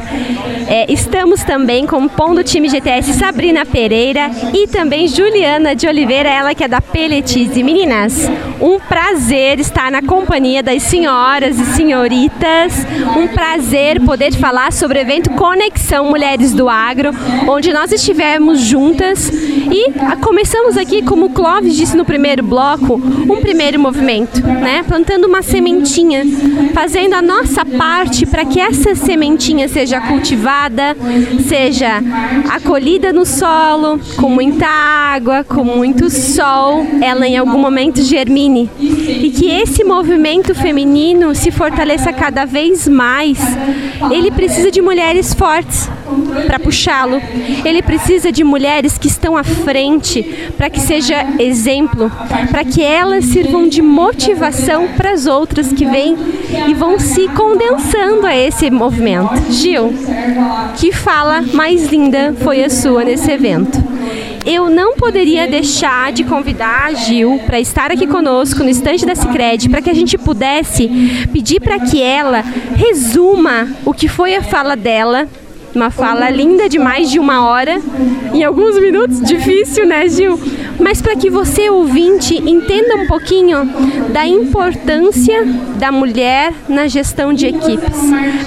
é, 0.67 0.91
estamos 0.93 1.43
também 1.43 1.87
com 1.87 2.05
o 2.05 2.35
do 2.35 2.43
time 2.43 2.69
GTS 2.69 3.13
Sabrina 3.13 3.65
Pereira 3.65 4.29
e 4.53 4.67
também 4.67 5.07
Juliana 5.07 5.75
de 5.75 5.87
Oliveira, 5.87 6.29
ela 6.29 6.53
que 6.53 6.63
é 6.63 6.67
da 6.67 6.81
Peletize. 6.81 7.63
Meninas, 7.63 8.29
um 8.61 8.77
prazer 8.77 9.59
estar 9.59 9.89
na 9.89 10.03
companhia 10.03 10.61
das 10.61 10.83
senhoras 10.83 11.57
e 11.57 11.65
senhoritas, 11.73 12.85
um 13.17 13.27
prazer 13.27 13.99
poder 14.01 14.33
falar 14.33 14.71
sobre 14.71 14.99
o 14.99 15.01
evento 15.01 15.31
Conexão 15.31 16.05
Mulheres 16.09 16.58
do 16.59 16.67
Agro, 16.67 17.11
onde 17.47 17.71
nós 17.71 17.89
estivemos 17.89 18.59
juntas 18.59 19.31
e 19.31 19.93
começamos 20.21 20.75
aqui, 20.75 21.01
como 21.01 21.27
o 21.27 21.29
Clóvis 21.29 21.73
disse 21.73 21.95
no 21.95 22.03
primeiro 22.03 22.43
bloco, 22.43 22.95
um 22.95 23.39
primeiro 23.39 23.79
movimento, 23.79 24.41
né? 24.41 24.83
Plantando 24.85 25.23
uma 25.23 25.41
sementinha, 25.41 26.25
fazendo 26.73 27.13
a 27.13 27.21
nossa 27.21 27.63
parte 27.63 28.25
para 28.25 28.43
que 28.43 28.59
essa 28.59 28.93
sementinha 28.93 29.69
seja 29.69 30.01
cultivada, 30.01 30.97
seja 31.47 32.01
acolhida 32.49 33.13
no 33.13 33.25
solo, 33.25 33.97
com 34.17 34.29
muita 34.29 34.67
água, 34.67 35.45
com 35.45 35.63
muito 35.63 36.09
sol, 36.09 36.85
ela 37.01 37.25
em 37.25 37.37
algum 37.37 37.57
momento 37.57 38.01
germine. 38.01 38.69
E 38.77 39.31
que 39.31 39.49
esse 39.49 39.85
movimento 39.85 40.53
feminino 40.53 41.33
se 41.33 41.51
fortaleça 41.51 42.11
cada 42.11 42.43
vez 42.43 42.85
mais. 42.85 43.39
Ele 44.11 44.29
precisa 44.29 44.69
de 44.69 44.81
mulheres 44.81 45.33
fortes 45.33 45.89
para 46.45 46.59
puxá-lo. 46.59 47.21
Ele 47.63 47.81
precisa 47.81 48.31
de 48.31 48.43
mulheres 48.43 48.97
que 48.97 49.07
estão 49.07 49.37
à 49.37 49.43
frente 49.43 50.23
para 50.57 50.69
que 50.69 50.79
seja 50.79 51.25
exemplo, 51.39 52.11
para 52.51 52.63
que 52.63 52.81
elas 52.81 53.25
sirvam 53.25 53.67
de 53.67 53.81
motivação 53.81 54.87
para 54.95 55.11
as 55.11 55.25
outras 55.25 55.71
que 55.71 55.85
vêm 55.85 56.15
e 56.67 56.73
vão 56.73 56.99
se 56.99 57.27
condensando 57.29 58.25
a 58.25 58.35
esse 58.35 58.69
movimento. 58.69 59.51
Gil, 59.51 59.93
que 60.77 60.91
fala 60.91 61.41
mais 61.53 61.87
linda 61.87 62.35
foi 62.39 62.63
a 62.63 62.69
sua 62.69 63.03
nesse 63.03 63.31
evento? 63.31 63.89
eu 64.45 64.69
não 64.69 64.95
poderia 64.95 65.47
deixar 65.47 66.11
de 66.11 66.23
convidar 66.23 66.85
a 66.85 66.93
Gil 66.93 67.39
para 67.45 67.59
estar 67.59 67.91
aqui 67.91 68.07
conosco 68.07 68.63
no 68.63 68.69
estande 68.69 69.05
da 69.05 69.13
Cicred, 69.15 69.69
para 69.69 69.81
que 69.81 69.89
a 69.89 69.93
gente 69.93 70.17
pudesse 70.17 70.89
pedir 71.31 71.59
para 71.59 71.79
que 71.79 72.01
ela 72.01 72.43
resuma 72.75 73.67
o 73.85 73.93
que 73.93 74.07
foi 74.07 74.35
a 74.35 74.41
fala 74.41 74.75
dela 74.75 75.27
uma 75.75 75.89
fala 75.89 76.29
linda 76.29 76.67
de 76.67 76.79
mais 76.79 77.09
de 77.09 77.19
uma 77.19 77.47
hora, 77.47 77.79
em 78.33 78.43
alguns 78.43 78.79
minutos, 78.79 79.21
difícil, 79.21 79.85
né, 79.85 80.07
Gil? 80.07 80.39
Mas 80.79 81.01
para 81.01 81.15
que 81.15 81.29
você, 81.29 81.69
ouvinte, 81.69 82.35
entenda 82.35 82.95
um 82.95 83.05
pouquinho 83.05 83.65
da 84.13 84.25
importância 84.25 85.45
da 85.77 85.91
mulher 85.91 86.53
na 86.69 86.87
gestão 86.87 87.33
de 87.33 87.47
equipes, 87.47 87.99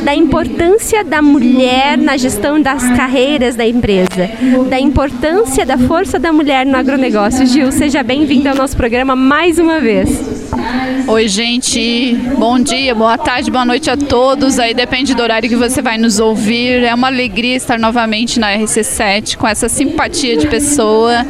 da 0.03 0.15
importância 0.15 1.05
da 1.05 1.21
mulher 1.21 1.99
na 1.99 2.17
gestão 2.17 2.61
das 2.61 2.83
carreiras 2.97 3.55
da 3.55 3.67
empresa, 3.67 4.31
da 4.69 4.81
importância 4.81 5.67
da 5.67 5.77
força 5.77 6.19
da 6.19 6.33
mulher 6.33 6.65
no 6.65 6.77
agronegócio. 6.77 7.47
Gil, 7.47 7.71
seja 7.71 8.03
bem-vindo 8.03 8.49
ao 8.49 8.55
nosso 8.55 8.77
programa 8.77 9.15
mais 9.15 9.59
uma 9.59 9.79
vez. 9.79 10.09
Oi, 11.07 11.29
gente. 11.29 12.15
Bom 12.39 12.59
dia, 12.59 12.95
boa 12.95 13.19
tarde, 13.19 13.51
boa 13.51 13.65
noite 13.65 13.91
a 13.91 13.97
todos. 13.97 14.59
Aí 14.59 14.73
depende 14.73 15.15
do 15.15 15.23
horário 15.23 15.49
que 15.49 15.57
você 15.57 15.83
vai 15.83 15.99
nos 15.99 16.19
ouvir. 16.19 16.85
É 16.85 16.95
uma 16.95 17.09
alegria 17.09 17.55
estar 17.55 17.79
novamente 17.79 18.41
na 18.41 18.57
RC7 18.57 19.37
com 19.37 19.47
essa 19.47 19.69
simpatia 19.69 20.37
de 20.37 20.47
pessoa, 20.47 21.27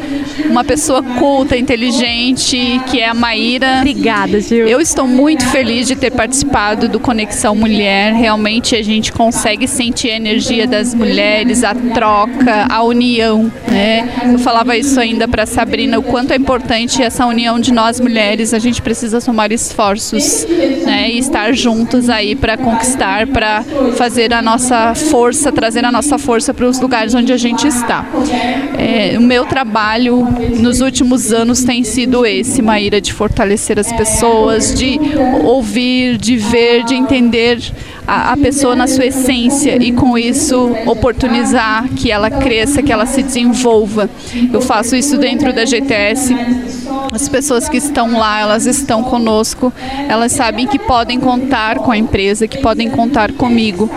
uma 0.49 0.63
pessoa 0.63 1.03
culta, 1.03 1.57
inteligente, 1.57 2.81
que 2.89 3.01
é 3.01 3.09
a 3.09 3.15
Maíra. 3.15 3.79
Obrigada, 3.79 4.41
Gil. 4.41 4.69
Eu 4.69 4.81
estou 4.81 5.07
muito 5.09 5.45
feliz 5.49 5.89
de 5.89 5.97
ter 5.97 6.13
participado 6.13 6.89
do 6.89 7.01
Conexão 7.01 7.57
Mulher. 7.57 8.13
Realmente 8.13 8.77
a 8.77 8.83
gente 8.83 9.13
consegue 9.13 9.67
sentir 9.67 10.11
a 10.11 10.17
energia 10.17 10.67
das 10.67 10.95
mulheres, 10.95 11.65
a 11.65 11.75
troca, 11.75 12.67
a 12.71 12.83
união. 12.85 13.51
Né? 13.69 14.09
Eu 14.33 14.39
falava 14.39 14.77
isso 14.77 15.01
ainda 15.01 15.27
para 15.27 15.47
Sabrina, 15.47 15.99
o 15.99 16.03
quanto 16.03 16.33
é 16.33 16.37
importante 16.37 17.03
essa 17.03 17.27
união 17.27 17.59
de 17.59 17.73
nós 17.73 17.99
mulheres. 17.99 18.55
A 18.55 18.59
gente 18.59 18.81
precisa 18.81 19.21
somar 19.21 19.32
esforços 19.53 20.47
né? 20.85 21.11
e 21.11 21.19
estar 21.19 21.53
juntos 21.55 22.09
aí 22.09 22.35
para 22.35 22.57
conquistar, 22.57 23.27
para 23.27 23.63
fazer 23.97 24.33
a 24.33 24.43
nossa 24.43 24.95
força, 24.95 25.51
trazer 25.51 25.85
a 25.85 25.93
nossa 25.93 26.19
força 26.19 26.53
para 26.53 26.67
os 26.67 26.81
lugares 26.81 27.15
onde 27.15 27.33
a 27.33 27.37
gente 27.37 27.67
está. 27.67 28.05
É, 28.79 29.19
o 29.19 29.23
meu 29.23 29.45
trabalho 29.45 30.27
nos 30.59 30.81
últimos 30.81 31.33
anos 31.33 31.63
tem 31.63 31.85
sido 31.85 32.25
esse, 32.27 32.63
Maíra, 32.63 33.01
de 33.01 33.13
fortalecer 33.13 33.79
as 33.79 33.93
pessoas, 33.93 34.75
de 34.75 34.99
ouvir, 35.45 36.17
de 36.17 36.37
ver, 36.37 36.85
de 36.85 36.95
entender 36.95 37.59
a, 38.07 38.33
a, 38.33 38.37
pessoa 38.37 38.75
na 38.75 38.87
sua 38.87 39.07
essência 39.07 39.83
e 39.83 39.93
com 39.93 40.19
isso 40.19 40.71
oportunizar 40.87 41.89
que 41.91 42.11
ela 42.11 42.31
cresça, 42.31 42.83
que 42.83 42.93
ela 42.93 43.07
se 43.07 43.23
desenvolva. 43.23 44.11
Eu 44.53 44.61
faço 44.61 44.97
isso 44.97 45.17
dentro 45.19 45.53
da 45.53 45.65
GTS. 45.65 46.35
As 47.13 47.29
pessoas 47.29 47.69
que 47.69 47.77
estão 47.77 48.19
lá, 48.19 48.41
elas 48.41 48.67
estão 48.67 49.03
conosco, 49.03 49.73
elas 50.09 50.33
sabem 50.33 50.67
que 50.67 50.79
podem 50.79 51.21
contar 51.21 51.79
com 51.79 51.91
a 51.91 51.97
empresa, 51.97 52.49
que 52.49 52.59
podem 52.59 52.91
contar 52.91 53.33
comigo, 53.33 53.91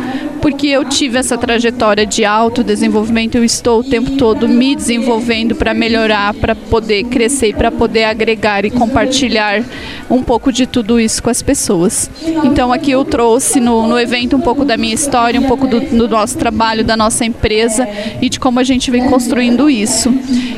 porque 0.45 0.67
eu 0.67 0.85
tive 0.85 1.17
essa 1.17 1.37
trajetória 1.37 2.05
de 2.05 2.23
autodesenvolvimento, 2.23 3.35
eu 3.35 3.43
estou 3.43 3.79
o 3.79 3.83
tempo 3.83 4.11
todo 4.11 4.47
me 4.47 4.75
desenvolvendo 4.75 5.55
para 5.55 5.73
melhorar, 5.73 6.35
para 6.35 6.53
poder 6.53 7.05
crescer, 7.05 7.55
para 7.55 7.71
poder 7.71 8.03
agregar 8.03 8.63
e 8.63 8.69
compartilhar 8.69 9.63
um 10.07 10.21
pouco 10.21 10.51
de 10.51 10.67
tudo 10.67 10.99
isso 10.99 11.23
com 11.23 11.31
as 11.31 11.41
pessoas. 11.41 12.11
Então 12.43 12.71
aqui 12.71 12.91
eu 12.91 13.03
trouxe 13.03 13.59
no, 13.59 13.87
no 13.87 13.99
evento 13.99 14.35
um 14.35 14.39
pouco 14.39 14.63
da 14.63 14.77
minha 14.77 14.93
história, 14.93 15.39
um 15.39 15.47
pouco 15.47 15.65
do, 15.65 15.79
do 15.79 16.07
nosso 16.07 16.37
trabalho, 16.37 16.83
da 16.83 16.95
nossa 16.95 17.25
empresa 17.25 17.87
e 18.21 18.29
de 18.29 18.39
como 18.39 18.59
a 18.59 18.63
gente 18.63 18.91
vem 18.91 19.09
construindo 19.09 19.67
isso. 19.67 20.13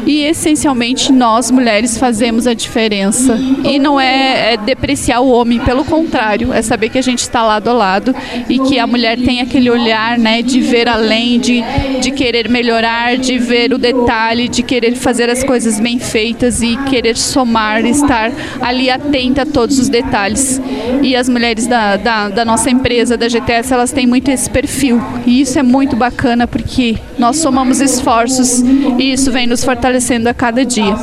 E 0.05 0.23
essencialmente 0.23 1.13
nós 1.13 1.49
mulheres 1.49 1.97
fazemos 1.97 2.26
a 2.47 2.53
diferença. 2.53 3.37
E 3.63 3.79
não 3.79 3.99
é, 3.99 4.53
é 4.53 4.57
depreciar 4.57 5.21
o 5.21 5.29
homem, 5.29 5.59
pelo 5.59 5.85
contrário, 5.85 6.51
é 6.51 6.61
saber 6.61 6.89
que 6.89 6.97
a 6.97 7.01
gente 7.01 7.19
está 7.19 7.43
lado 7.43 7.69
a 7.69 7.73
lado 7.73 8.15
e 8.49 8.59
que 8.59 8.79
a 8.79 8.85
mulher 8.85 9.17
tem 9.17 9.41
aquele 9.41 9.69
olhar 9.69 10.17
né, 10.17 10.41
de 10.41 10.59
ver 10.59 10.87
além, 10.87 11.39
de, 11.39 11.63
de 12.01 12.11
querer 12.11 12.49
melhorar, 12.49 13.17
de 13.17 13.37
ver 13.37 13.73
o 13.73 13.77
detalhe, 13.77 14.47
de 14.47 14.63
querer 14.63 14.95
fazer 14.95 15.29
as 15.29 15.43
coisas 15.43 15.79
bem 15.79 15.99
feitas 15.99 16.61
e 16.61 16.75
querer 16.89 17.15
somar, 17.15 17.85
estar 17.85 18.31
ali 18.61 18.89
atenta 18.89 19.43
a 19.43 19.45
todos 19.45 19.79
os 19.79 19.89
detalhes. 19.89 20.61
E 21.01 21.15
as 21.15 21.29
mulheres 21.29 21.67
da, 21.67 21.95
da, 21.95 22.29
da 22.29 22.45
nossa 22.45 22.69
empresa, 22.69 23.17
da 23.17 23.27
GTS, 23.27 23.73
elas 23.73 23.91
têm 23.91 24.05
muito 24.05 24.29
esse 24.29 24.49
perfil. 24.49 25.01
E 25.25 25.41
isso 25.41 25.57
é 25.57 25.63
muito 25.63 25.95
bacana 25.95 26.47
porque 26.47 26.97
nós 27.17 27.37
somamos 27.37 27.81
esforços 27.81 28.59
e 28.97 29.13
isso 29.13 29.31
vem 29.31 29.47
nos 29.47 29.63
fortalecendo 29.63 30.29
a 30.29 30.33
cada 30.33 30.65
dia. 30.65 30.95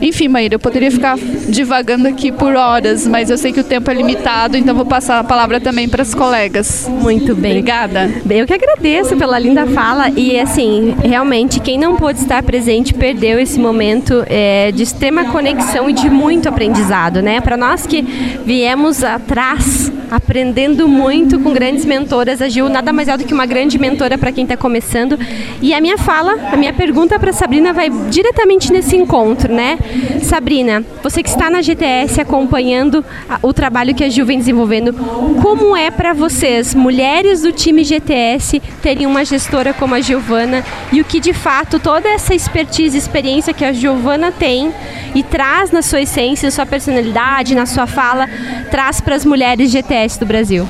Enfim, 0.00 0.28
Maíra, 0.28 0.54
eu 0.54 0.58
poderia 0.58 0.90
ficar 0.90 1.16
divagando 1.48 2.08
aqui 2.08 2.30
por 2.30 2.54
horas, 2.54 3.06
mas 3.06 3.30
eu 3.30 3.38
sei 3.38 3.52
que 3.52 3.60
o 3.60 3.64
tempo 3.64 3.90
é 3.90 3.94
limitado, 3.94 4.56
então 4.56 4.74
vou 4.74 4.84
passar 4.84 5.18
a 5.18 5.24
palavra 5.24 5.60
também 5.60 5.88
para 5.88 6.02
as 6.02 6.14
colegas. 6.14 6.86
Muito 6.88 7.34
bem. 7.34 7.52
Obrigada. 7.52 8.10
Bem, 8.24 8.40
eu 8.40 8.46
que 8.46 8.54
agradeço 8.54 9.16
pela 9.16 9.38
linda 9.38 9.66
fala 9.66 10.10
e, 10.16 10.38
assim, 10.38 10.94
realmente, 11.02 11.60
quem 11.60 11.78
não 11.78 11.96
pôde 11.96 12.20
estar 12.20 12.42
presente 12.42 12.92
perdeu 12.92 13.38
esse 13.38 13.58
momento 13.58 14.24
é, 14.28 14.70
de 14.72 14.82
extrema 14.82 15.26
conexão 15.26 15.88
e 15.88 15.92
de 15.92 16.10
muito 16.10 16.48
aprendizado, 16.48 17.22
né? 17.22 17.40
Para 17.40 17.56
nós 17.56 17.86
que 17.86 18.02
viemos 18.44 19.02
atrás 19.02 19.92
aprendendo 20.10 20.86
muito 20.88 21.38
com 21.38 21.52
grandes 21.52 21.84
mentoras. 21.84 22.40
A 22.40 22.48
Gil 22.48 22.68
nada 22.68 22.92
mais 22.92 23.08
é 23.08 23.16
do 23.16 23.24
que 23.24 23.34
uma 23.34 23.46
grande 23.46 23.78
mentora 23.78 24.16
para 24.16 24.32
quem 24.32 24.44
está 24.44 24.56
começando. 24.56 25.18
E 25.60 25.74
a 25.74 25.80
minha 25.80 25.98
fala, 25.98 26.34
a 26.52 26.56
minha 26.56 26.72
pergunta 26.72 27.18
para 27.18 27.32
Sabrina 27.32 27.72
vai 27.72 27.90
diretamente 28.10 28.72
nesse 28.72 28.96
encontro, 28.96 29.52
né? 29.52 29.78
Sabrina, 30.22 30.84
você 31.02 31.22
que 31.22 31.28
está 31.28 31.48
na 31.48 31.62
GTS 31.62 32.20
acompanhando 32.20 33.04
o 33.42 33.52
trabalho 33.52 33.94
que 33.94 34.04
a 34.04 34.08
Gil 34.08 34.26
vem 34.26 34.38
desenvolvendo, 34.38 34.92
como 35.40 35.76
é 35.76 35.90
para 35.90 36.12
vocês, 36.12 36.74
mulheres 36.74 37.42
do 37.42 37.52
time 37.52 37.84
GTS, 37.84 38.60
terem 38.82 39.06
uma 39.06 39.24
gestora 39.24 39.72
como 39.72 39.94
a 39.94 40.00
Giovana 40.00 40.64
e 40.92 41.00
o 41.00 41.04
que 41.04 41.20
de 41.20 41.32
fato 41.32 41.78
toda 41.78 42.08
essa 42.08 42.34
expertise, 42.34 42.96
experiência 42.96 43.54
que 43.54 43.64
a 43.64 43.72
Giovana 43.72 44.32
tem 44.32 44.72
e 45.14 45.22
traz 45.22 45.70
na 45.70 45.82
sua 45.82 46.02
essência, 46.02 46.46
na 46.46 46.50
sua 46.50 46.66
personalidade, 46.66 47.54
na 47.54 47.66
sua 47.66 47.86
fala, 47.86 48.28
traz 48.70 49.00
para 49.00 49.14
as 49.14 49.24
mulheres 49.24 49.70
GTS 49.70 50.18
do 50.18 50.26
Brasil? 50.26 50.66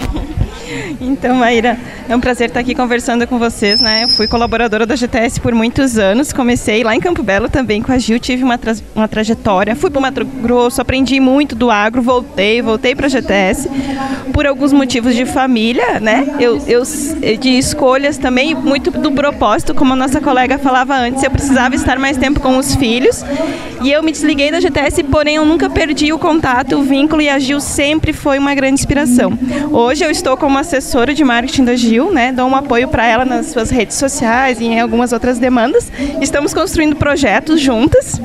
Então, 1.01 1.37
Maíra, 1.37 1.79
é 2.09 2.15
um 2.15 2.21
prazer 2.21 2.49
estar 2.49 2.61
aqui 2.61 2.75
conversando 2.75 3.27
com 3.27 3.39
vocês, 3.39 3.81
né? 3.81 4.05
Eu 4.05 4.09
fui 4.09 4.27
colaboradora 4.27 4.87
da 4.87 4.97
GTS 4.97 5.41
por 5.41 5.55
muitos 5.55 5.99
anos, 5.99 6.33
comecei 6.33 6.83
lá 6.83 6.95
em 6.95 7.01
Campo 7.01 7.23
Belo 7.23 7.49
também 7.49 7.83
com 7.83 7.93
a 7.93 7.99
Gil, 7.99 8.19
tive 8.19 8.43
uma, 8.43 8.59
tra 8.59 8.75
uma 8.95 9.09
trajetória, 9.09 9.75
fui 9.77 9.91
para 9.91 9.99
o 9.99 10.03
Mato 10.03 10.25
Grosso, 10.25 10.81
aprendi 10.81 11.21
muito 11.21 11.55
do 11.55 11.71
agro, 11.71 12.03
voltei, 12.03 12.61
voltei 12.63 12.95
para 12.95 13.07
a 13.07 13.09
GTS 13.09 13.69
por 14.33 14.47
alguns 14.47 14.73
motivos 14.73 15.15
de 15.15 15.25
família, 15.25 16.01
né? 16.01 16.27
Eu, 16.41 16.61
eu 16.67 16.83
de 17.37 17.51
escolhas 17.51 18.19
também, 18.19 18.55
muito 18.55 18.91
do 18.91 19.13
propósito, 19.13 19.75
como 19.75 19.93
a 19.93 19.97
nossa 19.97 20.21
colega 20.21 20.59
falava 20.59 20.95
antes, 20.95 21.23
eu 21.23 21.31
precisava 21.31 21.75
estar 21.75 21.99
mais 21.99 22.17
tempo 22.17 22.41
com 22.41 22.57
os 22.59 22.75
filhos 22.75 23.25
e 23.83 23.91
eu 23.91 24.03
me 24.03 24.13
desliguei 24.13 24.51
da 24.51 24.61
GTS, 24.61 25.05
porém 25.05 25.37
eu 25.37 25.45
nunca 25.45 25.69
perdi 25.69 26.13
o 26.13 26.19
contato, 26.19 26.77
o 26.77 26.83
vínculo 26.83 27.23
e 27.23 27.29
a 27.29 27.39
Gil 27.39 27.61
sempre 27.61 28.13
foi 28.13 28.39
uma 28.39 28.55
grande 28.55 28.75
inspiração. 28.75 29.39
Hoje 29.71 30.05
eu 30.05 30.11
estou 30.11 30.37
como 30.37 30.56
assessora 30.57 31.15
de 31.15 31.25
marketing 31.25 31.65
da 31.65 31.77
Gil, 31.77 32.13
né? 32.13 32.33
Dou 32.33 32.47
um 32.47 32.57
apoio 32.57 32.89
para 32.89 33.07
ela 33.07 33.25
nas 33.25 33.47
suas 33.47 33.71
redes 33.71 33.97
sociais 33.97 34.61
e 34.61 34.65
em 34.65 34.81
algumas 34.81 35.13
outras 35.13 35.39
demandas. 35.39 35.91
Estamos 36.21 36.53
construindo 36.55 36.97
projetos 36.97 37.61
juntas. 37.61 38.21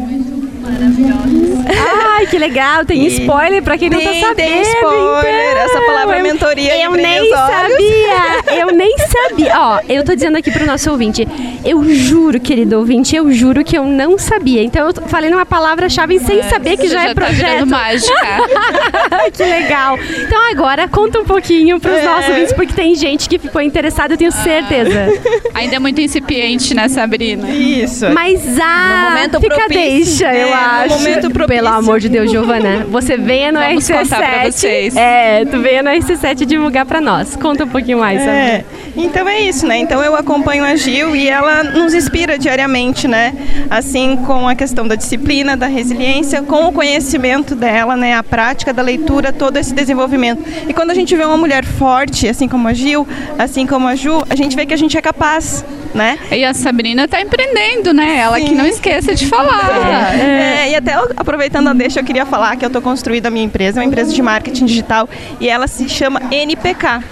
Ai, 1.68 2.28
que 2.28 2.38
legal. 2.38 2.86
Tem 2.86 3.06
spoiler 3.08 3.62
pra 3.62 3.78
quem 3.78 3.90
tem, 3.90 4.06
não 4.06 4.14
tá 4.14 4.28
sabendo. 4.28 4.36
Tem 4.36 4.62
spoiler. 4.62 5.52
Então. 5.52 5.64
Essa 5.64 5.82
palavra 5.82 6.18
eu, 6.18 6.24
mentoria 6.24 6.84
Eu 6.84 6.92
nem 6.92 7.30
sabia. 7.30 8.60
Eu 8.60 8.68
nem 8.76 8.96
sabia. 8.98 9.60
Ó, 9.60 9.80
eu 9.88 10.04
tô 10.04 10.16
dizendo 10.16 10.38
aqui 10.38 10.52
pro 10.52 10.66
nosso 10.66 10.90
ouvinte. 10.92 11.28
Eu 11.64 11.84
juro, 11.94 12.40
querido 12.40 12.78
ouvinte, 12.78 13.16
eu 13.16 13.32
juro 13.32 13.64
que 13.64 13.78
eu 13.78 13.86
não 13.86 14.18
sabia. 14.18 14.64
Então 14.64 14.88
eu 14.88 14.94
falei 15.08 15.30
numa 15.30 15.46
palavra-chave 15.46 16.20
sem 16.20 16.40
é, 16.40 16.44
saber 16.44 16.78
que 16.78 16.88
já, 16.88 17.04
já 17.04 17.04
é 17.04 17.14
tá 17.14 17.16
projeto. 17.16 17.68
Mágica. 17.68 18.12
que 19.34 19.44
legal. 19.44 19.98
Então 19.98 20.52
agora 20.52 20.88
conta 20.88 21.20
um 21.20 21.26
pouquinho 21.26 21.80
pros 21.80 21.98
é. 21.98 22.04
nossos 22.04 22.30
ouvintes, 22.30 22.54
porque 22.54 22.74
tem 22.74 22.96
gente 22.96 23.30
que 23.30 23.38
ficou 23.38 23.62
interessada, 23.62 24.14
eu 24.14 24.18
tenho 24.18 24.32
certeza. 24.32 25.14
Ainda 25.54 25.76
é 25.76 25.80
muito 25.80 26.02
incipiente, 26.02 26.74
né, 26.74 26.88
Sabrina? 26.88 27.50
Isso. 27.50 28.10
Mas 28.12 28.60
ah, 28.60 29.04
no 29.04 29.10
momento 29.10 29.40
fica 29.40 29.56
propício. 29.56 29.78
deixa, 29.78 30.34
eu 30.34 30.48
é, 30.48 30.54
acho. 30.54 30.96
momento 30.96 31.30
propício. 31.32 31.51
Pelo 31.52 31.68
amor 31.68 32.00
de 32.00 32.08
Deus, 32.08 32.32
Giovana. 32.32 32.86
Você 32.90 33.18
venha 33.18 33.52
no 33.52 33.60
Vamos 33.60 33.84
RC7. 33.84 34.04
Contar 34.04 34.18
pra 34.20 34.50
vocês. 34.50 34.96
É, 34.96 35.44
tu 35.44 35.60
venha 35.60 35.84
no 35.84 35.90
RC7 35.90 36.46
divulgar 36.46 36.86
pra 36.86 37.02
nós. 37.02 37.36
Conta 37.36 37.66
um 37.66 37.68
pouquinho 37.68 38.00
mais. 38.00 38.22
É. 38.22 38.64
Então 38.96 39.28
é 39.28 39.42
isso, 39.42 39.68
né? 39.68 39.78
Então 39.78 40.02
eu 40.02 40.16
acompanho 40.16 40.64
a 40.64 40.78
Gil 40.78 41.14
e 41.14 41.28
ela 41.28 41.62
nos 41.62 41.94
inspira 41.94 42.40
diariamente, 42.40 43.06
né? 43.06 43.34
Assim 43.70 44.16
com 44.26 44.48
a 44.48 44.56
questão 44.56 44.88
da 44.88 44.96
disciplina, 44.96 45.58
da 45.58 45.68
resiliência, 45.68 46.42
com 46.42 46.68
o 46.68 46.72
conhecimento 46.72 47.54
dela, 47.54 47.98
né? 47.98 48.16
A 48.16 48.24
prática 48.24 48.72
da 48.72 48.82
leitura, 48.82 49.34
todo 49.34 49.58
esse 49.58 49.74
desenvolvimento. 49.74 50.42
E 50.70 50.74
quando 50.74 50.92
a 50.92 50.96
gente 50.96 51.14
vê 51.18 51.26
uma 51.26 51.38
mulher 51.38 51.66
forte, 51.66 52.30
assim 52.30 52.48
como 52.48 52.70
a 52.70 52.74
Gil, 52.74 53.06
assim 53.38 53.68
como 53.68 53.90
a 53.90 53.96
Ju, 53.96 54.24
a 54.30 54.36
gente 54.36 54.56
vê 54.56 54.66
que 54.66 54.74
a 54.74 54.78
gente 54.78 54.98
é 54.98 55.02
capaz, 55.02 55.66
né? 55.94 56.18
E 56.32 56.44
a 56.44 56.54
Sabrina 56.54 57.06
está 57.06 57.22
empreendendo, 57.22 57.94
né? 57.94 58.18
Ela 58.20 58.38
Sim. 58.38 58.46
que 58.46 58.56
não 58.56 58.66
esqueça 58.66 59.14
de 59.14 59.28
falar. 59.28 59.72
É. 60.18 60.68
É, 60.68 60.72
e 60.72 60.76
até 60.76 60.94
aproveitando 61.16 61.68
a 61.68 61.74
deixa, 61.74 62.00
eu 62.00 62.04
queria 62.04 62.26
falar 62.26 62.56
que 62.56 62.66
eu 62.66 62.68
estou 62.68 62.82
construindo 62.82 63.26
a 63.26 63.30
minha 63.30 63.46
empresa, 63.46 63.80
é 63.80 63.82
uma 63.82 63.88
empresa 63.88 64.14
de 64.14 64.22
marketing 64.22 64.66
digital, 64.66 65.10
e 65.40 65.50
ela 65.50 65.68
se 65.68 65.88
chama 65.90 66.22
NPK. 66.32 67.04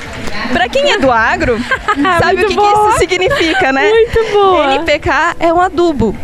Para 0.54 0.68
quem 0.70 0.92
é 0.92 0.98
do 0.98 1.12
agro, 1.12 1.58
sabe 2.20 2.44
o 2.44 2.48
que, 2.48 2.56
que, 2.56 2.62
isso 2.62 2.98
significa, 2.98 3.72
né? 3.72 3.90
Muito 3.90 4.32
boa. 4.32 4.76
NPK 4.76 5.36
é 5.40 5.54
um 5.54 5.62
adubo. 5.62 6.16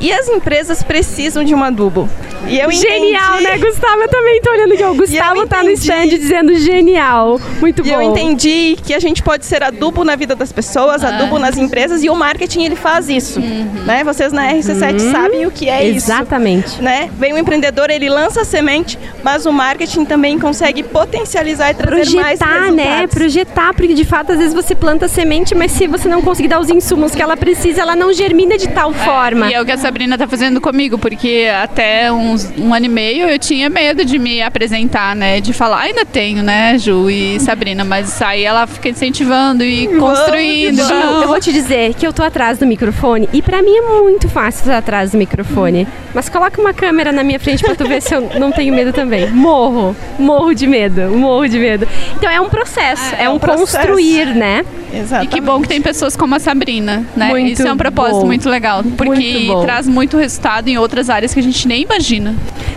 E 0.00 0.12
as 0.12 0.28
empresas 0.28 0.82
precisam 0.82 1.44
de 1.44 1.54
um 1.54 1.62
adubo. 1.62 2.08
E 2.48 2.58
eu 2.60 2.70
Genial, 2.70 3.40
entendi... 3.40 3.44
né, 3.44 3.58
Gustavo? 3.58 4.02
Eu 4.02 4.08
também 4.08 4.40
tô 4.40 4.50
olhando 4.50 4.72
aqui. 4.74 4.84
O 4.84 4.94
Gustavo 4.94 5.46
tá 5.46 5.62
no 5.62 5.70
stand 5.70 6.08
dizendo 6.08 6.54
genial. 6.56 7.40
Muito 7.60 7.80
e 7.80 7.90
bom. 7.90 7.94
eu 7.94 8.02
entendi 8.02 8.76
que 8.84 8.92
a 8.94 9.00
gente 9.00 9.22
pode 9.22 9.46
ser 9.46 9.62
adubo 9.62 10.04
na 10.04 10.16
vida 10.16 10.34
das 10.34 10.52
pessoas, 10.52 11.02
Ah. 11.02 11.08
adubo 11.08 11.38
nas 11.38 11.56
empresas 11.56 12.02
e 12.02 12.10
o 12.10 12.14
marketing 12.14 12.64
ele 12.64 12.76
faz 12.76 13.08
isso, 13.08 13.40
né? 13.40 14.02
Vocês 14.04 14.32
na 14.32 14.52
RC7 14.52 14.98
sabem 15.10 15.46
o 15.46 15.50
que 15.50 15.68
é 15.68 15.84
isso. 15.86 15.96
Exatamente. 16.06 16.80
Né? 16.82 17.10
Vem 17.18 17.32
o 17.32 17.38
empreendedor, 17.38 17.90
ele 17.90 18.08
lança 18.08 18.42
a 18.42 18.44
semente, 18.44 18.98
mas 19.22 19.46
o 19.46 19.52
marketing 19.52 20.04
também 20.04 20.38
consegue 20.38 20.82
potencializar 20.82 21.70
e 21.70 21.74
trazer 21.74 22.16
mais 22.16 22.38
projetar, 22.38 22.70
né? 22.72 22.82
resultados. 22.82 23.14
Projetar, 23.14 23.74
porque 23.74 23.94
de 23.94 24.04
fato 24.04 24.32
às 24.32 24.38
vezes 24.38 24.54
você 24.54 24.74
planta 24.74 25.06
a 25.06 25.08
semente, 25.08 25.54
mas 25.54 25.72
se 25.72 25.86
você 25.86 26.08
não 26.08 26.20
conseguir 26.22 26.48
dar 26.48 26.60
os 26.60 26.68
insumos 26.68 27.14
que 27.14 27.22
ela 27.22 27.36
precisa, 27.36 27.80
ela 27.80 27.96
não 27.96 28.12
germina 28.12 28.56
de 28.58 28.68
tal 28.68 28.92
forma. 28.92 29.50
E 29.50 29.54
é 29.54 29.60
o 29.60 29.64
que 29.64 29.72
a 29.72 29.78
Sabrina 29.78 30.16
tá 30.18 30.26
fazendo 30.26 30.60
comigo, 30.60 30.98
porque 30.98 31.48
até 31.62 32.10
uns, 32.34 32.52
um 32.58 32.74
ano 32.74 32.86
e 32.86 32.88
meio 32.88 33.28
eu 33.28 33.38
tinha 33.38 33.70
medo 33.70 34.04
de 34.04 34.18
me 34.18 34.42
apresentar, 34.42 35.14
né? 35.14 35.40
De 35.40 35.52
falar, 35.52 35.80
ainda 35.80 36.04
tenho, 36.04 36.42
né, 36.42 36.76
Ju 36.78 37.08
e 37.08 37.38
Sabrina, 37.40 37.84
mas 37.84 38.20
aí 38.20 38.42
ela 38.44 38.66
fica 38.66 38.88
incentivando 38.88 39.64
e 39.64 39.86
construindo. 39.98 40.82
Ju, 40.82 40.94
eu 40.94 41.28
vou 41.28 41.40
te 41.40 41.52
dizer 41.52 41.94
que 41.94 42.06
eu 42.06 42.12
tô 42.12 42.22
atrás 42.22 42.58
do 42.58 42.66
microfone 42.66 43.28
e 43.32 43.40
pra 43.40 43.62
mim 43.62 43.76
é 43.76 43.82
muito 44.02 44.28
fácil 44.28 44.62
estar 44.62 44.78
atrás 44.78 45.12
do 45.12 45.18
microfone. 45.18 45.86
Mas 46.12 46.28
coloca 46.28 46.60
uma 46.60 46.72
câmera 46.72 47.12
na 47.12 47.24
minha 47.24 47.40
frente 47.40 47.62
pra 47.62 47.74
tu 47.74 47.86
ver 47.86 48.00
se 48.00 48.14
eu 48.14 48.30
não 48.38 48.52
tenho 48.52 48.74
medo 48.74 48.92
também. 48.92 49.30
Morro, 49.30 49.96
morro 50.18 50.54
de 50.54 50.66
medo, 50.66 51.02
morro 51.16 51.48
de 51.48 51.58
medo. 51.58 51.88
Então 52.16 52.30
é 52.30 52.40
um 52.40 52.48
processo, 52.48 53.14
é, 53.16 53.24
é 53.24 53.30
um, 53.30 53.34
um 53.34 53.38
processo. 53.38 53.76
construir, 53.76 54.26
né? 54.34 54.64
E 54.92 54.98
Exatamente. 54.98 55.30
que 55.30 55.40
bom 55.40 55.60
que 55.60 55.68
tem 55.68 55.82
pessoas 55.82 56.16
como 56.16 56.34
a 56.36 56.38
Sabrina, 56.38 57.04
né? 57.16 57.28
Muito 57.28 57.52
Isso 57.52 57.66
é 57.66 57.72
um 57.72 57.76
propósito 57.76 58.20
bom. 58.20 58.26
muito 58.26 58.48
legal, 58.48 58.84
porque 58.96 59.48
Muito 59.48 59.62
traz 59.62 59.88
muito 59.88 60.16
resultado 60.16 60.68
em 60.68 60.78
outras 60.78 61.10
áreas 61.10 61.34
que 61.34 61.40
a 61.40 61.42
gente 61.42 61.66
nem 61.66 61.82
imagina. 61.82 62.13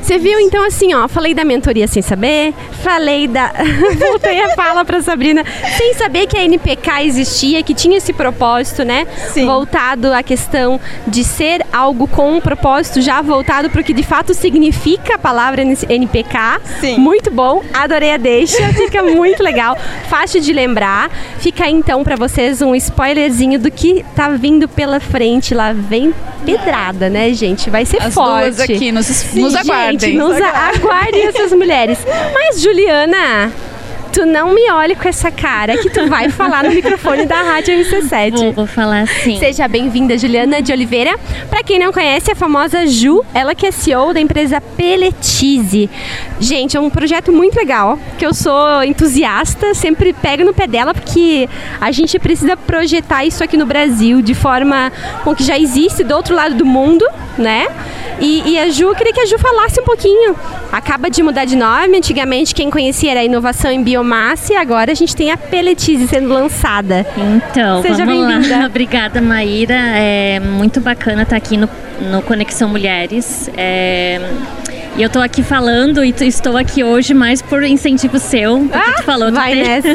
Você 0.01 0.17
viu 0.17 0.39
então 0.39 0.65
assim, 0.65 0.93
ó, 0.93 1.07
falei 1.07 1.33
da 1.33 1.43
mentoria 1.43 1.85
sem 1.85 2.01
saber, 2.01 2.53
falei 2.81 3.27
da 3.27 3.51
voltei 3.99 4.41
a 4.41 4.55
fala 4.55 4.85
para 4.85 5.01
Sabrina, 5.01 5.43
sem 5.77 5.93
saber 5.95 6.27
que 6.27 6.37
a 6.37 6.43
NPK 6.45 7.03
existia, 7.03 7.61
que 7.61 7.73
tinha 7.73 7.97
esse 7.97 8.13
propósito, 8.13 8.83
né? 8.85 9.05
Sim. 9.33 9.45
Voltado 9.45 10.13
à 10.13 10.23
questão 10.23 10.79
de 11.05 11.23
ser 11.23 11.65
algo 11.73 12.07
com 12.07 12.37
um 12.37 12.39
propósito 12.39 13.01
já 13.01 13.21
voltado 13.21 13.69
para 13.69 13.81
o 13.81 13.83
que 13.83 13.93
de 13.93 14.03
fato 14.03 14.33
significa 14.33 15.15
a 15.15 15.17
palavra 15.17 15.61
NPK. 15.61 16.61
Sim. 16.79 16.97
Muito 16.97 17.29
bom, 17.29 17.61
adorei 17.73 18.11
a 18.11 18.17
deixa, 18.17 18.65
fica 18.73 19.03
muito 19.03 19.43
legal, 19.43 19.77
fácil 20.09 20.39
de 20.39 20.53
lembrar. 20.53 21.09
Fica 21.39 21.69
então 21.69 22.03
para 22.03 22.15
vocês 22.15 22.61
um 22.61 22.73
spoilerzinho 22.75 23.59
do 23.59 23.69
que 23.69 24.05
tá 24.15 24.29
vindo 24.29 24.67
pela 24.69 24.99
frente, 24.99 25.53
lá 25.53 25.73
vem 25.73 26.13
pedrada, 26.45 27.09
né, 27.09 27.33
gente? 27.33 27.69
Vai 27.69 27.85
ser 27.85 28.01
As 28.01 28.13
forte. 28.13 28.55
duas 28.55 28.59
aqui 28.61 28.91
nos, 28.91 29.26
nos 29.33 29.53
Gente, 29.53 29.71
aguardem. 29.71 30.17
nos 30.17 30.41
a- 30.41 30.69
aguardem 30.75 31.27
essas 31.27 31.51
mulheres. 31.53 31.99
Mas, 32.33 32.61
Juliana, 32.61 33.51
tu 34.17 34.25
não 34.25 34.51
me 34.51 34.71
olhe 34.71 34.95
com 34.95 35.07
essa 35.07 35.29
cara 35.29 35.77
que 35.77 35.91
tu 35.91 36.07
vai 36.07 36.27
falar 36.27 36.63
no 36.63 36.71
microfone 36.71 37.27
da 37.27 37.39
Rádio 37.43 37.75
RC7. 37.75 38.31
Vou, 38.31 38.51
vou 38.51 38.65
falar 38.65 39.01
assim. 39.01 39.37
Seja 39.37 39.67
bem-vinda, 39.67 40.17
Juliana 40.17 40.59
de 40.59 40.71
Oliveira. 40.71 41.15
Para 41.51 41.61
quem 41.61 41.77
não 41.77 41.93
conhece, 41.93 42.31
a 42.31 42.35
famosa 42.35 42.87
Ju, 42.87 43.23
ela 43.31 43.53
que 43.53 43.67
é 43.67 43.71
CEO 43.71 44.15
da 44.15 44.19
empresa 44.19 44.59
Peletize. 44.59 45.87
Gente, 46.39 46.75
é 46.75 46.79
um 46.79 46.89
projeto 46.89 47.31
muito 47.31 47.57
legal, 47.57 47.99
que 48.17 48.25
eu 48.25 48.33
sou 48.33 48.83
entusiasta, 48.83 49.75
sempre 49.75 50.13
pego 50.13 50.43
no 50.43 50.51
pé 50.51 50.65
dela, 50.65 50.95
porque 50.95 51.47
a 51.79 51.91
gente 51.91 52.17
precisa 52.17 52.57
projetar 52.57 53.23
isso 53.23 53.43
aqui 53.43 53.55
no 53.55 53.67
Brasil 53.67 54.19
de 54.23 54.33
forma 54.33 54.91
com 55.23 55.35
que 55.35 55.43
já 55.43 55.59
existe 55.59 56.03
do 56.03 56.15
outro 56.15 56.33
lado 56.33 56.55
do 56.55 56.65
mundo, 56.65 57.07
né? 57.37 57.67
E, 58.19 58.53
e 58.53 58.59
a 58.59 58.69
Ju, 58.69 58.85
eu 58.85 58.95
queria 58.95 59.13
que 59.13 59.19
a 59.19 59.25
Ju 59.27 59.37
falasse 59.37 59.79
um 59.79 59.83
pouquinho. 59.83 60.35
Acaba 60.71 61.09
de 61.09 61.21
mudar 61.21 61.45
de 61.45 61.55
nome, 61.55 61.97
antigamente 61.97 62.53
quem 62.53 62.69
conhecia 62.69 63.11
era 63.11 63.19
a 63.19 63.23
inovação 63.23 63.71
em 63.71 63.81
biomassa 64.07 64.53
e 64.53 64.55
agora 64.55 64.91
a 64.91 64.95
gente 64.95 65.15
tem 65.15 65.31
a 65.31 65.37
Peletize 65.37 66.07
sendo 66.07 66.29
lançada. 66.29 67.05
Então, 67.17 67.81
Seja 67.81 68.05
bem-vinda. 68.05 68.65
Obrigada, 68.65 69.21
Maíra. 69.21 69.75
É 69.75 70.39
muito 70.39 70.79
bacana 70.79 71.23
estar 71.23 71.35
aqui 71.35 71.57
no, 71.57 71.69
no 72.09 72.21
Conexão 72.21 72.69
Mulheres. 72.69 73.49
É, 73.57 74.19
e 74.97 75.01
eu 75.03 75.07
estou 75.07 75.21
aqui 75.21 75.43
falando 75.43 76.03
e 76.03 76.09
estou 76.21 76.57
aqui 76.57 76.83
hoje 76.83 77.13
mais 77.13 77.41
por 77.41 77.63
incentivo 77.63 78.17
seu, 78.19 78.59
porque 78.71 78.91
tu 78.93 79.03
falou. 79.03 79.27
tu 79.29 79.35
Vai 79.35 79.51
tem- 79.53 79.63
nessa. 79.63 79.89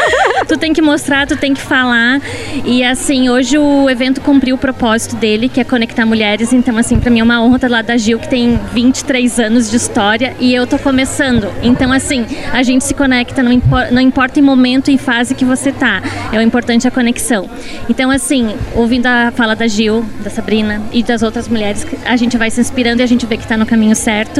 tu 0.48 0.56
tem 0.56 0.72
que 0.72 0.80
mostrar, 0.80 1.26
tu 1.26 1.36
tem 1.36 1.52
que 1.52 1.60
falar. 1.60 2.20
E 2.64 2.82
assim, 2.82 3.28
hoje 3.28 3.58
o 3.58 3.88
evento 3.90 4.20
cumpriu 4.20 4.54
o 4.54 4.58
propósito 4.58 5.16
dele, 5.16 5.48
que 5.48 5.60
é 5.60 5.64
conectar 5.64 6.06
mulheres. 6.06 6.52
Então, 6.52 6.76
assim, 6.78 6.98
pra 6.98 7.10
mim 7.10 7.20
é 7.20 7.22
uma 7.22 7.42
honra 7.42 7.56
estar 7.56 7.70
lá 7.70 7.82
da 7.82 7.96
Gil, 7.96 8.18
que 8.18 8.28
tem 8.28 8.58
23 8.72 9.38
anos 9.38 9.70
de 9.70 9.76
história 9.76 10.34
e 10.40 10.54
eu 10.54 10.66
tô 10.66 10.78
começando. 10.78 11.48
Então, 11.62 11.92
assim, 11.92 12.24
a 12.52 12.62
gente 12.62 12.84
se 12.84 12.94
conecta, 12.94 13.42
não, 13.42 13.52
impo- 13.52 13.90
não 13.92 14.00
importa 14.00 14.38
em 14.38 14.42
momento 14.42 14.90
e 14.90 14.96
fase 14.96 15.34
que 15.34 15.44
você 15.44 15.70
tá. 15.72 16.02
É 16.32 16.38
o 16.38 16.42
importante 16.42 16.86
é 16.86 16.88
a 16.88 16.90
conexão. 16.90 17.48
Então, 17.88 18.10
assim, 18.10 18.54
ouvindo 18.74 19.06
a 19.06 19.30
fala 19.30 19.54
da 19.54 19.66
Gil, 19.66 20.04
da 20.24 20.30
Sabrina 20.30 20.80
e 20.92 21.02
das 21.02 21.22
outras 21.22 21.48
mulheres, 21.48 21.86
a 22.06 22.16
gente 22.16 22.36
vai 22.38 22.50
se 22.50 22.60
inspirando 22.60 23.00
e 23.00 23.02
a 23.02 23.06
gente 23.06 23.26
vê 23.26 23.36
que 23.36 23.46
tá 23.46 23.56
no 23.56 23.66
caminho 23.66 23.94
certo. 23.94 24.37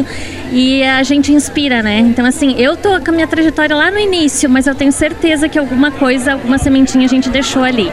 E 0.53 0.83
a 0.83 1.03
gente 1.03 1.33
inspira, 1.33 1.83
né? 1.83 1.99
Então, 1.99 2.25
assim, 2.25 2.55
eu 2.59 2.77
tô 2.77 3.01
com 3.01 3.11
a 3.11 3.13
minha 3.13 3.27
trajetória 3.27 3.75
lá 3.77 3.91
no 3.91 3.99
início, 3.99 4.49
mas 4.49 4.67
eu 4.67 4.75
tenho 4.75 4.93
certeza 4.93 5.49
que 5.49 5.59
alguma 5.59 5.91
coisa, 5.91 6.33
alguma 6.33 6.59
sementinha 6.59 7.05
a 7.05 7.09
gente 7.09 7.29
deixou 7.29 7.63
ali. 7.63 7.93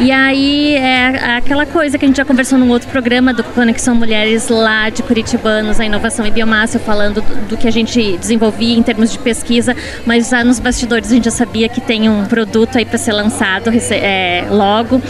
E 0.00 0.12
aí 0.12 0.76
é 0.76 1.36
aquela 1.36 1.66
coisa 1.66 1.98
que 1.98 2.04
a 2.04 2.08
gente 2.08 2.18
já 2.18 2.24
conversou 2.24 2.56
num 2.56 2.70
outro 2.70 2.88
programa 2.88 3.34
do 3.34 3.42
Conexão 3.42 3.96
Mulheres 3.96 4.48
lá 4.48 4.88
de 4.90 5.02
Curitibanos, 5.02 5.80
a 5.80 5.84
inovação 5.84 6.24
em 6.24 6.30
biomassa, 6.30 6.78
falando 6.78 7.20
do, 7.48 7.56
que 7.56 7.66
a 7.66 7.70
gente 7.70 8.16
desenvolvia 8.16 8.78
em 8.78 8.82
termos 8.82 9.10
de 9.10 9.18
pesquisa, 9.18 9.74
mas 10.06 10.28
já 10.28 10.44
nos 10.44 10.60
bastidores 10.60 11.10
a 11.10 11.14
gente 11.14 11.24
já 11.24 11.32
sabia 11.32 11.68
que 11.68 11.80
tem 11.80 12.08
um 12.08 12.26
produto 12.26 12.78
aí 12.78 12.84
para 12.84 12.96
ser 12.96 13.12
lançado 13.12 13.70
é, 13.90 14.46
logo. 14.48 15.02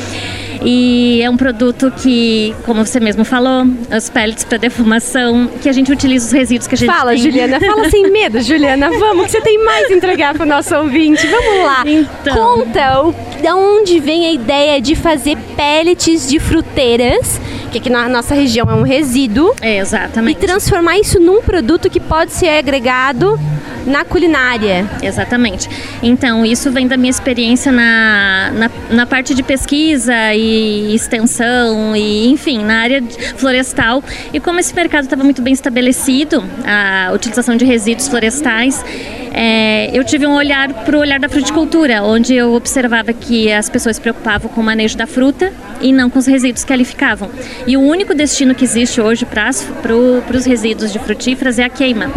E 0.62 1.20
é 1.22 1.30
um 1.30 1.36
produto 1.36 1.92
que, 1.96 2.54
como 2.64 2.84
você 2.84 2.98
mesmo 3.00 3.24
falou, 3.24 3.64
os 3.96 4.10
pellets 4.10 4.44
para 4.44 4.58
defumação, 4.58 5.48
que 5.62 5.68
a 5.68 5.72
gente 5.72 5.90
utiliza 5.92 6.26
os 6.26 6.32
resíduos 6.32 6.66
que 6.66 6.74
a 6.74 6.78
gente 6.78 6.90
Fala, 6.92 7.12
tem. 7.12 7.22
Juliana, 7.22 7.60
fala 7.60 7.88
sem 7.88 8.10
medo, 8.10 8.40
Juliana. 8.40 8.90
Vamos, 8.90 9.26
que 9.26 9.32
você 9.32 9.40
tem 9.40 9.62
mais 9.64 9.90
a 9.90 9.94
entregar 9.94 10.34
pro 10.34 10.46
nosso 10.46 10.74
ouvinte. 10.76 11.26
Vamos 11.26 11.64
lá. 11.64 11.84
Então. 11.86 12.36
Conta 12.36 13.02
o, 13.02 13.14
de 13.40 13.50
onde 13.52 14.00
vem 14.00 14.26
a 14.26 14.32
ideia 14.32 14.80
de 14.80 14.94
fazer 14.94 15.36
pellets 15.56 16.28
de 16.28 16.38
fruteiras, 16.40 17.40
que 17.70 17.78
aqui 17.78 17.90
na 17.90 18.08
nossa 18.08 18.34
região 18.34 18.66
é 18.70 18.74
um 18.74 18.82
resíduo, 18.82 19.54
É, 19.60 19.76
e 19.76 19.78
exatamente. 19.78 20.38
transformar 20.40 20.98
isso 20.98 21.20
num 21.20 21.42
produto 21.42 21.88
que 21.90 22.00
pode 22.00 22.32
ser 22.32 22.48
agregado 22.48 23.38
na 23.86 24.04
culinária. 24.04 24.86
Exatamente. 25.02 25.68
Então, 26.02 26.44
isso 26.44 26.70
vem 26.70 26.86
da 26.86 26.96
minha 26.96 27.10
experiência 27.10 27.72
na, 27.72 28.50
na, 28.54 28.70
na 28.90 29.06
parte 29.06 29.34
de 29.34 29.42
pesquisa 29.42 30.14
e 30.34 30.94
extensão, 30.94 31.96
e 31.96 32.28
enfim, 32.28 32.64
na 32.64 32.82
área 32.82 33.02
florestal. 33.36 34.02
E 34.32 34.38
como 34.40 34.60
esse 34.60 34.74
mercado 34.74 35.04
estava 35.04 35.24
muito 35.24 35.40
bem 35.40 35.54
estabelecido, 35.54 36.44
a 36.66 37.12
utilização 37.14 37.56
de 37.56 37.64
resíduos 37.64 38.08
florestais, 38.08 38.84
é, 39.32 39.90
eu 39.96 40.04
tive 40.04 40.26
um 40.26 40.34
olhar 40.34 40.72
para 40.84 40.96
o 40.96 41.00
olhar 41.00 41.18
da 41.18 41.28
fruticultura, 41.28 42.02
onde 42.02 42.34
eu 42.34 42.54
observava 42.54 43.12
que 43.12 43.50
as 43.50 43.68
pessoas 43.70 43.96
se 43.96 44.02
preocupavam 44.02 44.50
com 44.50 44.60
o 44.60 44.64
manejo 44.64 44.96
da 44.96 45.06
fruta 45.06 45.52
e 45.80 45.92
não 45.92 46.10
com 46.10 46.18
os 46.18 46.26
resíduos 46.26 46.64
que 46.64 46.72
ali 46.72 46.84
ficavam. 46.84 47.30
E 47.66 47.76
o 47.76 47.80
único 47.80 48.14
destino 48.14 48.54
que 48.54 48.64
existe 48.64 49.00
hoje 49.00 49.24
para 49.24 49.96
os 50.36 50.44
resíduos 50.44 50.92
de 50.92 50.98
frutíferas 50.98 51.58
é 51.58 51.64
a 51.64 51.70
queima. 51.70 52.10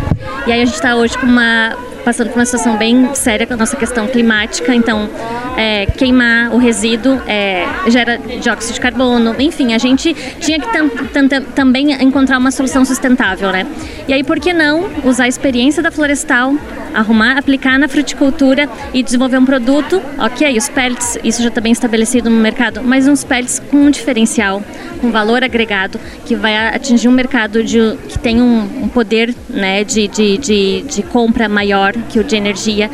E 0.47 0.51
aí 0.51 0.61
a 0.61 0.65
gente 0.65 0.75
está 0.75 0.95
hoje 0.95 1.17
com 1.17 1.25
uma 1.25 1.75
passando 2.03 2.29
por 2.29 2.39
uma 2.39 2.45
situação 2.45 2.77
bem 2.77 3.13
séria 3.13 3.45
com 3.45 3.53
a 3.53 3.57
nossa 3.57 3.75
questão 3.75 4.07
climática, 4.07 4.73
então 4.73 5.07
é, 5.57 5.85
queimar 5.85 6.53
o 6.53 6.57
resíduo 6.57 7.21
é, 7.27 7.65
gera 7.87 8.17
dióxido 8.17 8.73
de 8.75 8.81
carbono, 8.81 9.35
enfim, 9.39 9.73
a 9.73 9.77
gente 9.77 10.13
tinha 10.39 10.59
que 10.59 10.71
tam- 10.71 10.89
tam- 10.89 11.27
tam- 11.27 11.41
também 11.55 11.91
encontrar 12.03 12.37
uma 12.37 12.51
solução 12.51 12.83
sustentável, 12.85 13.51
né? 13.51 13.65
E 14.07 14.13
aí 14.13 14.23
por 14.23 14.39
que 14.39 14.53
não 14.53 14.89
usar 15.03 15.25
a 15.25 15.27
experiência 15.27 15.81
da 15.83 15.91
florestal, 15.91 16.53
arrumar, 16.93 17.37
aplicar 17.37 17.77
na 17.79 17.87
fruticultura 17.87 18.67
e 18.93 19.01
desenvolver 19.03 19.37
um 19.37 19.45
produto, 19.45 20.01
ok, 20.17 20.57
os 20.57 20.67
pellets, 20.69 21.17
isso 21.23 21.41
já 21.41 21.47
está 21.49 21.61
bem 21.61 21.71
estabelecido 21.71 22.29
no 22.29 22.37
mercado, 22.37 22.81
mas 22.83 23.07
uns 23.07 23.23
pellets 23.23 23.59
com 23.59 23.77
um 23.77 23.89
diferencial, 23.91 24.61
com 24.99 25.11
valor 25.11 25.43
agregado, 25.43 25.99
que 26.25 26.35
vai 26.35 26.55
atingir 26.67 27.07
um 27.07 27.11
mercado 27.11 27.63
de, 27.63 27.95
que 28.07 28.19
tem 28.19 28.41
um, 28.41 28.83
um 28.83 28.87
poder 28.87 29.33
né, 29.49 29.83
de, 29.83 30.07
de, 30.07 30.37
de, 30.37 30.81
de 30.83 31.03
compra 31.03 31.47
maior 31.47 31.93
que 32.09 32.19
o 32.19 32.23
de 32.23 32.35
energia. 32.35 32.89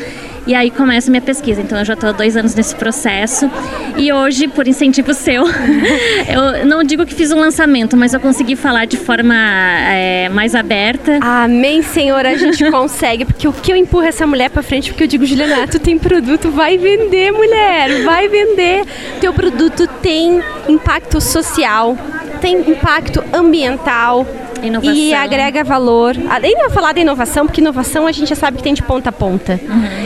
E 0.48 0.56
aí 0.56 0.72
começa 0.72 1.10
a 1.10 1.12
minha 1.12 1.22
pesquisa. 1.22 1.62
Então 1.62 1.78
eu 1.78 1.84
já 1.84 1.94
estou 1.94 2.10
há 2.10 2.14
dois 2.14 2.38
anos 2.38 2.56
nesse 2.56 2.74
processo. 2.74 3.52
E 3.98 4.14
hoje, 4.14 4.48
por 4.48 4.66
incentivo 4.66 5.14
seu, 5.14 5.44
eu 6.28 6.66
não 6.66 6.84
digo 6.84 7.06
que 7.06 7.14
fiz 7.14 7.34
um 7.34 7.40
lançamento, 7.40 7.98
mas 7.98 8.14
eu 8.14 8.20
consegui 8.22 8.56
falar 8.56 8.86
de 8.86 8.96
forma 8.96 9.36
é, 9.36 10.30
mais 10.30 10.56
aberta. 10.56 11.20
Amém, 11.22 11.82
Senhor, 11.82 12.26
a 12.26 12.36
gente 12.38 12.64
consegue. 12.72 13.26
Porque 13.26 13.46
o 13.46 13.52
que 13.52 13.74
eu 13.74 13.76
empurro 13.76 14.06
essa 14.06 14.26
mulher 14.26 14.50
pra 14.50 14.64
frente, 14.64 14.90
porque 14.92 15.04
eu 15.04 15.08
digo, 15.08 15.26
Juliana, 15.26 15.68
tu 15.68 15.80
tem 15.80 15.98
produto, 15.98 16.50
vai 16.50 16.78
vender, 16.78 17.32
mulher, 17.32 18.04
vai 18.04 18.30
vender. 18.30 18.86
Teu 19.20 19.34
produto 19.34 19.86
tem 20.02 20.42
impacto 20.70 21.20
social, 21.20 21.98
tem 22.40 22.72
impacto 22.72 23.22
ambiental, 23.34 24.26
Inovação. 24.64 24.96
e 24.96 25.14
agrega 25.14 25.64
valor. 25.64 26.16
Além 26.30 26.56
de 26.56 26.62
eu 26.64 26.70
falar 26.70 26.94
da 26.94 27.00
inovação, 27.02 27.46
porque 27.46 27.62
inovação 27.62 28.08
a 28.08 28.12
gente 28.12 28.30
já 28.30 28.36
sabe 28.36 28.58
que 28.58 28.64
tem 28.64 28.74
de 28.74 28.84
ponta 28.84 29.10
a 29.10 29.12
ponta. 29.12 29.60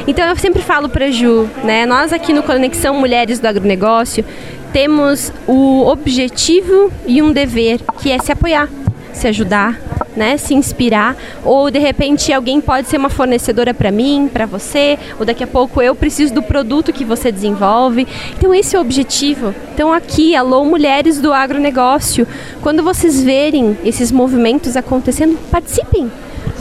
Então 0.07 0.25
eu 0.27 0.35
sempre 0.35 0.61
falo 0.61 0.89
para 0.89 1.09
Ju, 1.11 1.49
né? 1.63 1.85
Nós 1.85 2.11
aqui 2.13 2.33
no 2.33 2.43
Conexão 2.43 2.95
Mulheres 2.95 3.39
do 3.39 3.47
Agronegócio 3.47 4.25
temos 4.73 5.31
o 5.47 5.85
objetivo 5.87 6.91
e 7.05 7.21
um 7.21 7.31
dever, 7.31 7.81
que 8.01 8.11
é 8.11 8.17
se 8.19 8.31
apoiar, 8.31 8.69
se 9.11 9.27
ajudar, 9.27 9.77
né, 10.15 10.38
se 10.38 10.54
inspirar, 10.54 11.15
ou 11.43 11.69
de 11.71 11.80
repente 11.80 12.32
alguém 12.32 12.60
pode 12.60 12.88
ser 12.88 12.97
uma 12.97 13.10
fornecedora 13.10 13.74
para 13.74 13.91
mim, 13.91 14.30
para 14.32 14.45
você, 14.45 14.97
ou 15.19 15.26
daqui 15.26 15.43
a 15.43 15.47
pouco 15.47 15.82
eu 15.82 15.95
preciso 15.95 16.34
do 16.34 16.41
produto 16.41 16.93
que 16.93 17.06
você 17.06 17.32
desenvolve. 17.32 18.08
Então 18.38 18.54
esse 18.54 18.76
é 18.76 18.80
o 18.80 18.82
objetivo. 18.82 19.54
Então 19.74 19.93
aqui, 19.93 20.36
alô 20.36 20.65
mulheres 20.65 21.19
do 21.19 21.34
agronegócio, 21.34 22.28
quando 22.62 22.84
vocês 22.84 23.24
verem 23.24 23.78
esses 23.84 24.12
movimentos 24.12 24.76
acontecendo, 24.76 25.38
participem. 25.50 26.12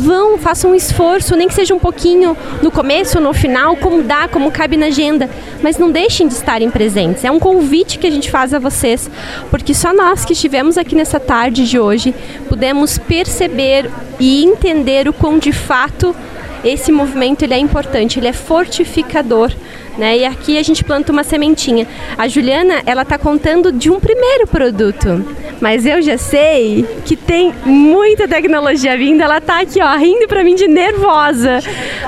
Vão, 0.00 0.38
façam 0.38 0.70
um 0.70 0.74
esforço, 0.74 1.36
nem 1.36 1.46
que 1.46 1.52
seja 1.52 1.74
um 1.74 1.78
pouquinho 1.78 2.34
no 2.62 2.70
começo 2.70 3.20
no 3.20 3.34
final, 3.34 3.76
como 3.76 4.02
dá, 4.02 4.28
como 4.28 4.50
cabe 4.50 4.74
na 4.76 4.86
agenda. 4.86 5.28
Mas 5.62 5.76
não 5.76 5.90
deixem 5.90 6.26
de 6.26 6.32
estarem 6.32 6.70
presentes. 6.70 7.22
É 7.22 7.30
um 7.30 7.38
convite 7.38 7.98
que 7.98 8.06
a 8.06 8.10
gente 8.10 8.30
faz 8.30 8.54
a 8.54 8.58
vocês, 8.58 9.10
porque 9.50 9.74
só 9.74 9.92
nós 9.92 10.24
que 10.24 10.32
estivemos 10.32 10.78
aqui 10.78 10.94
nessa 10.94 11.20
tarde 11.20 11.68
de 11.68 11.78
hoje 11.78 12.14
pudemos 12.48 12.96
perceber 12.96 13.90
e 14.18 14.42
entender 14.42 15.06
o 15.06 15.12
quão 15.12 15.38
de 15.38 15.52
fato 15.52 16.16
esse 16.64 16.90
movimento 16.90 17.42
ele 17.42 17.54
é 17.54 17.58
importante, 17.58 18.18
ele 18.18 18.28
é 18.28 18.32
fortificador. 18.32 19.52
Né? 19.98 20.18
E 20.18 20.24
aqui 20.24 20.58
a 20.58 20.62
gente 20.62 20.82
planta 20.84 21.12
uma 21.12 21.24
sementinha. 21.24 21.86
A 22.16 22.28
Juliana, 22.28 22.82
ela 22.86 23.02
está 23.02 23.18
contando 23.18 23.72
de 23.72 23.90
um 23.90 24.00
primeiro 24.00 24.46
produto, 24.46 25.24
mas 25.60 25.84
eu 25.84 26.00
já 26.00 26.16
sei 26.16 26.86
que 27.04 27.16
tem 27.16 27.52
muita 27.64 28.26
tecnologia 28.26 28.96
vindo. 28.96 29.20
Ela 29.20 29.38
está 29.38 29.60
aqui, 29.60 29.80
ó, 29.82 29.96
rindo 29.96 30.26
para 30.26 30.42
mim 30.42 30.54
de 30.54 30.66
nervosa. 30.66 31.60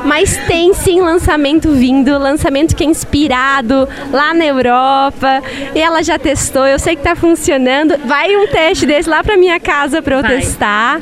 Mas 0.05 0.37
tem 0.47 0.73
sim 0.75 1.01
lançamento 1.01 1.71
vindo, 1.73 2.19
lançamento 2.19 2.75
que 2.75 2.85
é 2.85 2.87
inspirado 2.87 3.89
lá 4.11 4.33
na 4.33 4.47
Europa. 4.47 5.43
E 5.75 5.81
ela 5.81 6.03
já 6.03 6.19
testou, 6.19 6.67
eu 6.67 6.79
sei 6.79 6.95
que 6.97 7.01
está 7.01 7.15
funcionando. 7.15 7.97
Vai 8.07 8.35
um 8.37 8.47
teste 8.47 8.87
desse 8.87 9.09
lá 9.09 9.23
para 9.23 9.37
minha 9.37 9.61
casa 9.61 10.01
para 10.01 10.17
eu 10.17 10.23
Vai. 10.23 10.39
testar. 10.39 11.01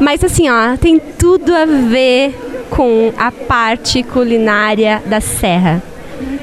Mas 0.00 0.22
assim, 0.24 0.48
ó, 0.48 0.76
tem 0.76 0.98
tudo 0.98 1.54
a 1.54 1.66
ver 1.66 2.34
com 2.70 3.12
a 3.18 3.30
parte 3.30 4.02
culinária 4.02 5.02
da 5.04 5.20
serra. 5.20 5.82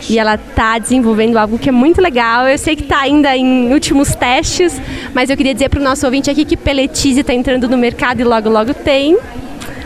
E 0.10 0.18
ela 0.18 0.38
tá 0.38 0.78
desenvolvendo 0.78 1.38
algo 1.38 1.58
que 1.58 1.70
é 1.70 1.72
muito 1.72 2.02
legal. 2.02 2.48
Eu 2.48 2.58
sei 2.58 2.76
que 2.76 2.84
tá 2.84 3.00
ainda 3.00 3.36
em 3.36 3.72
últimos 3.74 4.16
testes, 4.16 4.80
mas 5.14 5.30
eu 5.30 5.38
queria 5.38 5.54
dizer 5.54 5.70
para 5.70 5.80
o 5.80 5.84
nosso 5.84 6.06
ouvinte 6.06 6.30
aqui 6.30 6.46
que 6.46 6.58
Peletize 6.58 7.22
está 7.22 7.34
entrando 7.34 7.68
no 7.68 7.78
mercado 7.78 8.22
e 8.22 8.24
logo 8.24 8.50
logo 8.50 8.74
tem. 8.74 9.18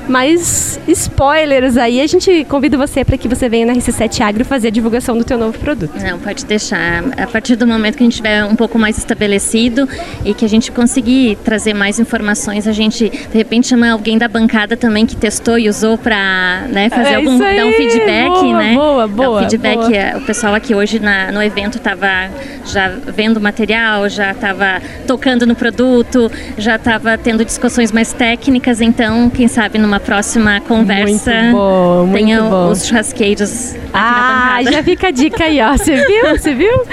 Mas 0.07 0.79
spoilers 0.87 1.77
aí, 1.77 2.01
a 2.01 2.07
gente 2.07 2.45
convida 2.49 2.77
você 2.77 3.03
para 3.05 3.17
que 3.17 3.27
você 3.27 3.47
venha 3.47 3.65
na 3.65 3.73
RC7 3.73 4.21
Agro 4.21 4.43
fazer 4.45 4.67
a 4.67 4.71
divulgação 4.71 5.17
do 5.17 5.23
teu 5.23 5.37
novo 5.37 5.57
produto. 5.57 5.93
Não, 6.01 6.19
pode 6.19 6.45
deixar. 6.45 7.03
A 7.17 7.27
partir 7.27 7.55
do 7.55 7.65
momento 7.65 7.97
que 7.97 8.03
a 8.03 8.05
gente 8.05 8.17
tiver 8.17 8.43
um 8.43 8.55
pouco 8.55 8.77
mais 8.77 8.97
estabelecido 8.97 9.87
e 10.25 10.33
que 10.33 10.43
a 10.45 10.49
gente 10.49 10.71
conseguir 10.71 11.37
trazer 11.43 11.73
mais 11.73 11.99
informações, 11.99 12.67
a 12.67 12.71
gente 12.71 13.09
de 13.09 13.37
repente 13.37 13.67
chama 13.67 13.89
alguém 13.91 14.17
da 14.17 14.27
bancada 14.27 14.75
também 14.75 15.05
que 15.05 15.15
testou 15.15 15.57
e 15.57 15.69
usou 15.69 15.97
para 15.97 16.63
né, 16.69 16.89
fazer 16.89 17.09
É 17.13 17.15
algum 17.15 17.41
aí, 17.43 17.55
dar 17.57 17.65
um 17.65 17.71
feedback, 17.73 18.29
boa, 18.29 18.57
né? 18.57 18.73
boa, 18.75 19.07
Dar 19.07 19.13
um 19.13 19.15
boa, 19.15 19.39
feedback. 19.41 19.75
boa. 19.77 20.17
O 20.17 20.21
pessoal 20.25 20.53
aqui 20.53 20.75
hoje 20.75 20.99
na- 20.99 21.31
no 21.31 21.41
evento 21.41 21.77
estava 21.77 22.29
já 22.65 22.89
vendo 22.89 23.37
o 23.37 23.41
material, 23.41 24.07
já 24.09 24.31
estava 24.31 24.81
tocando 25.07 25.45
no 25.45 25.55
produto, 25.55 26.31
já 26.57 26.75
estava 26.75 27.17
tendo 27.17 27.43
discussões 27.45 27.91
mais 27.91 28.13
técnicas. 28.13 28.81
Então, 28.81 29.29
quem 29.29 29.47
sabe 29.47 29.77
numa 29.77 29.92
próxima 29.99 30.61
conversa 30.61 31.31
Muito 31.33 31.55
bom, 31.57 32.05
muito 32.05 32.13
tenha 32.25 32.41
bom. 32.41 32.69
os 32.69 32.85
churrasqueiros 32.85 33.75
Ah, 33.93 34.59
já 34.63 34.83
fica 34.83 35.07
a 35.07 35.11
dica 35.11 35.43
aí, 35.45 35.61
ó. 35.61 35.73
Você 35.77 35.95
viu? 35.95 36.29
Você 36.31 36.53
viu? 36.53 36.83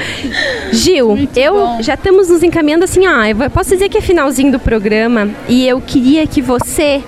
Gil, 0.72 1.28
eu 1.36 1.52
bom. 1.54 1.82
já 1.82 1.94
estamos 1.94 2.28
nos 2.28 2.42
encaminhando 2.42 2.84
assim, 2.84 3.06
ó. 3.06 3.24
Eu 3.24 3.50
posso 3.50 3.70
dizer 3.70 3.88
que 3.88 3.98
é 3.98 4.00
finalzinho 4.00 4.52
do 4.52 4.58
programa 4.58 5.28
e 5.48 5.66
eu 5.66 5.80
queria 5.80 6.26
que 6.26 6.40
você 6.42 7.02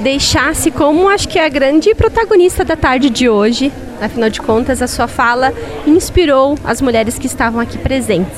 deixasse 0.00 0.70
como 0.70 1.08
acho 1.08 1.28
que 1.28 1.38
é 1.38 1.44
a 1.44 1.48
grande 1.48 1.94
protagonista 1.94 2.64
da 2.64 2.74
tarde 2.76 3.08
de 3.10 3.28
hoje. 3.28 3.72
Afinal 4.00 4.28
de 4.30 4.40
contas, 4.40 4.82
a 4.82 4.88
sua 4.88 5.06
fala 5.06 5.52
inspirou 5.86 6.58
as 6.64 6.80
mulheres 6.80 7.18
que 7.18 7.26
estavam 7.26 7.60
aqui 7.60 7.78
presentes. 7.78 8.36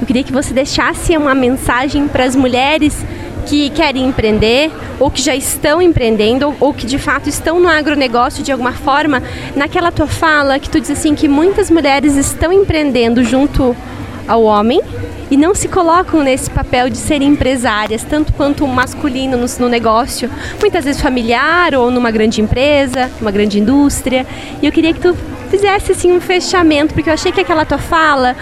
Eu 0.00 0.06
queria 0.06 0.24
que 0.24 0.32
você 0.32 0.52
deixasse 0.52 1.16
uma 1.16 1.34
mensagem 1.34 2.08
para 2.08 2.24
as 2.24 2.34
mulheres 2.34 3.04
que 3.46 3.70
querem 3.70 4.06
empreender 4.06 4.70
ou 4.98 5.10
que 5.10 5.20
já 5.22 5.34
estão 5.34 5.80
empreendendo 5.80 6.54
ou, 6.60 6.72
que 6.72 6.86
de 6.86 6.98
fato 6.98 7.28
estão 7.28 7.60
no 7.60 7.68
agronegócio 7.68 8.42
de 8.42 8.50
alguma 8.50 8.72
forma, 8.72 9.22
naquela 9.54 9.92
tua 9.92 10.06
fala 10.06 10.58
que 10.58 10.68
tu 10.68 10.80
diz 10.80 10.90
assim 10.90 11.14
que 11.14 11.28
muitas 11.28 11.70
mulheres 11.70 12.16
estão 12.16 12.52
empreendendo 12.52 13.22
junto 13.22 13.76
ao 14.26 14.42
homem 14.42 14.80
e 15.30 15.36
não 15.36 15.54
se 15.54 15.68
colocam 15.68 16.22
nesse 16.22 16.50
papel 16.50 16.88
de 16.88 16.96
serem 16.96 17.28
empresárias, 17.28 18.02
tanto 18.04 18.32
quanto 18.32 18.64
o 18.64 18.68
masculino 18.68 19.36
no, 19.36 19.46
no 19.58 19.68
negócio, 19.68 20.30
muitas 20.60 20.84
vezes 20.84 21.00
familiar 21.00 21.74
ou 21.74 21.90
numa 21.90 22.10
grande 22.10 22.40
empresa, 22.40 23.10
uma 23.20 23.30
grande 23.30 23.58
indústria. 23.58 24.26
E 24.62 24.66
eu 24.66 24.72
queria 24.72 24.92
que 24.92 25.00
tu 25.00 25.16
fizesse 25.50 25.92
assim 25.92 26.12
um 26.12 26.20
fechamento, 26.20 26.94
porque 26.94 27.08
eu 27.08 27.14
achei 27.14 27.32
que 27.32 27.40
aquela 27.40 27.64
tua 27.64 27.78
fala, 27.78 28.36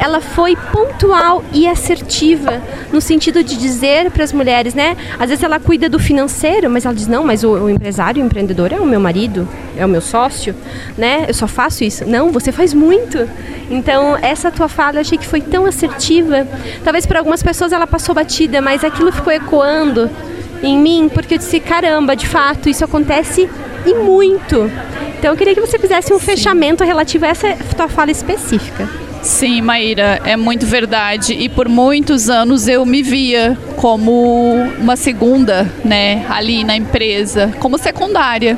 ela 0.00 0.22
foi 0.22 0.56
pontual 0.72 1.44
e 1.52 1.68
assertiva 1.68 2.62
no 2.90 3.02
sentido 3.02 3.44
de 3.44 3.54
dizer 3.54 4.10
para 4.10 4.24
as 4.24 4.32
mulheres, 4.32 4.72
né? 4.72 4.96
Às 5.18 5.28
vezes 5.28 5.44
ela 5.44 5.60
cuida 5.60 5.90
do 5.90 5.98
financeiro, 5.98 6.70
mas 6.70 6.86
ela 6.86 6.94
diz 6.94 7.06
não, 7.06 7.22
mas 7.22 7.44
o, 7.44 7.50
o 7.50 7.68
empresário, 7.68 8.22
o 8.22 8.26
empreendedor 8.26 8.72
é 8.72 8.80
o 8.80 8.86
meu 8.86 8.98
marido, 8.98 9.46
é 9.76 9.84
o 9.84 9.88
meu 9.88 10.00
sócio, 10.00 10.54
né? 10.96 11.26
Eu 11.28 11.34
só 11.34 11.46
faço 11.46 11.84
isso. 11.84 12.06
Não, 12.06 12.32
você 12.32 12.50
faz 12.50 12.72
muito. 12.72 13.28
Então 13.70 14.16
essa 14.22 14.50
tua 14.50 14.68
fala 14.68 14.96
eu 14.96 15.00
achei 15.02 15.18
que 15.18 15.26
foi 15.26 15.42
tão 15.42 15.66
assertiva. 15.66 16.48
Talvez 16.82 17.04
para 17.04 17.18
algumas 17.18 17.42
pessoas 17.42 17.70
ela 17.70 17.86
passou 17.86 18.14
batida, 18.14 18.62
mas 18.62 18.82
aquilo 18.82 19.12
ficou 19.12 19.32
ecoando 19.32 20.10
em 20.62 20.78
mim 20.78 21.10
porque 21.12 21.34
eu 21.34 21.38
disse 21.38 21.60
caramba, 21.60 22.16
de 22.16 22.26
fato 22.26 22.70
isso 22.70 22.82
acontece 22.82 23.50
e 23.84 23.94
muito. 23.94 24.70
Então 25.18 25.32
eu 25.32 25.36
queria 25.36 25.54
que 25.54 25.60
você 25.60 25.78
fizesse 25.78 26.10
um 26.10 26.18
fechamento 26.18 26.82
relativo 26.84 27.26
a 27.26 27.28
essa 27.28 27.54
tua 27.76 27.86
fala 27.86 28.10
específica. 28.10 28.88
Sim, 29.22 29.60
Maíra, 29.60 30.20
é 30.24 30.36
muito 30.36 30.66
verdade. 30.66 31.34
E 31.34 31.48
por 31.48 31.68
muitos 31.68 32.30
anos 32.30 32.66
eu 32.66 32.84
me 32.86 33.02
via 33.02 33.56
como 33.76 34.54
uma 34.78 34.96
segunda, 34.96 35.70
né, 35.84 36.24
ali 36.28 36.64
na 36.64 36.76
empresa, 36.76 37.52
como 37.58 37.78
secundária. 37.78 38.56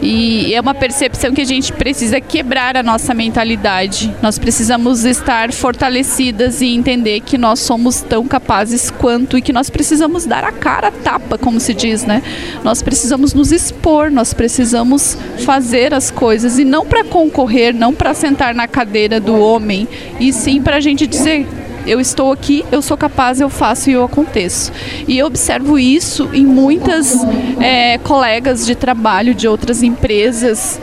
E 0.00 0.54
é 0.54 0.60
uma 0.60 0.74
percepção 0.74 1.32
que 1.32 1.40
a 1.40 1.44
gente 1.44 1.72
precisa 1.72 2.20
quebrar 2.20 2.76
a 2.76 2.82
nossa 2.82 3.12
mentalidade. 3.12 4.14
Nós 4.22 4.38
precisamos 4.38 5.04
estar 5.04 5.52
fortalecidas 5.52 6.60
e 6.60 6.68
entender 6.68 7.20
que 7.20 7.36
nós 7.36 7.60
somos 7.60 8.00
tão 8.00 8.26
capazes 8.26 8.90
quanto 8.90 9.36
e 9.36 9.42
que 9.42 9.52
nós 9.52 9.68
precisamos 9.68 10.24
dar 10.24 10.44
a 10.44 10.52
cara 10.52 10.88
a 10.88 10.92
tapa, 10.92 11.36
como 11.36 11.58
se 11.58 11.74
diz, 11.74 12.04
né? 12.04 12.22
Nós 12.62 12.82
precisamos 12.82 13.34
nos 13.34 13.50
expor, 13.50 14.10
nós 14.10 14.32
precisamos 14.32 15.18
fazer 15.44 15.92
as 15.92 16.10
coisas 16.10 16.58
e 16.58 16.64
não 16.64 16.86
para 16.86 17.04
concorrer, 17.04 17.74
não 17.74 17.92
para 17.92 18.14
sentar 18.14 18.54
na 18.54 18.68
cadeira 18.68 19.20
do 19.20 19.38
homem, 19.38 19.88
e 20.20 20.32
sim 20.32 20.62
para 20.62 20.76
a 20.76 20.80
gente 20.80 21.06
dizer 21.06 21.46
eu 21.88 21.98
estou 21.98 22.30
aqui, 22.30 22.64
eu 22.70 22.82
sou 22.82 22.96
capaz, 22.96 23.40
eu 23.40 23.48
faço 23.48 23.88
e 23.88 23.94
eu 23.94 24.04
aconteço. 24.04 24.70
E 25.08 25.18
eu 25.18 25.26
observo 25.26 25.78
isso 25.78 26.28
em 26.34 26.44
muitas 26.44 27.16
é, 27.58 27.96
colegas 27.98 28.66
de 28.66 28.74
trabalho 28.74 29.34
de 29.34 29.48
outras 29.48 29.82
empresas 29.82 30.78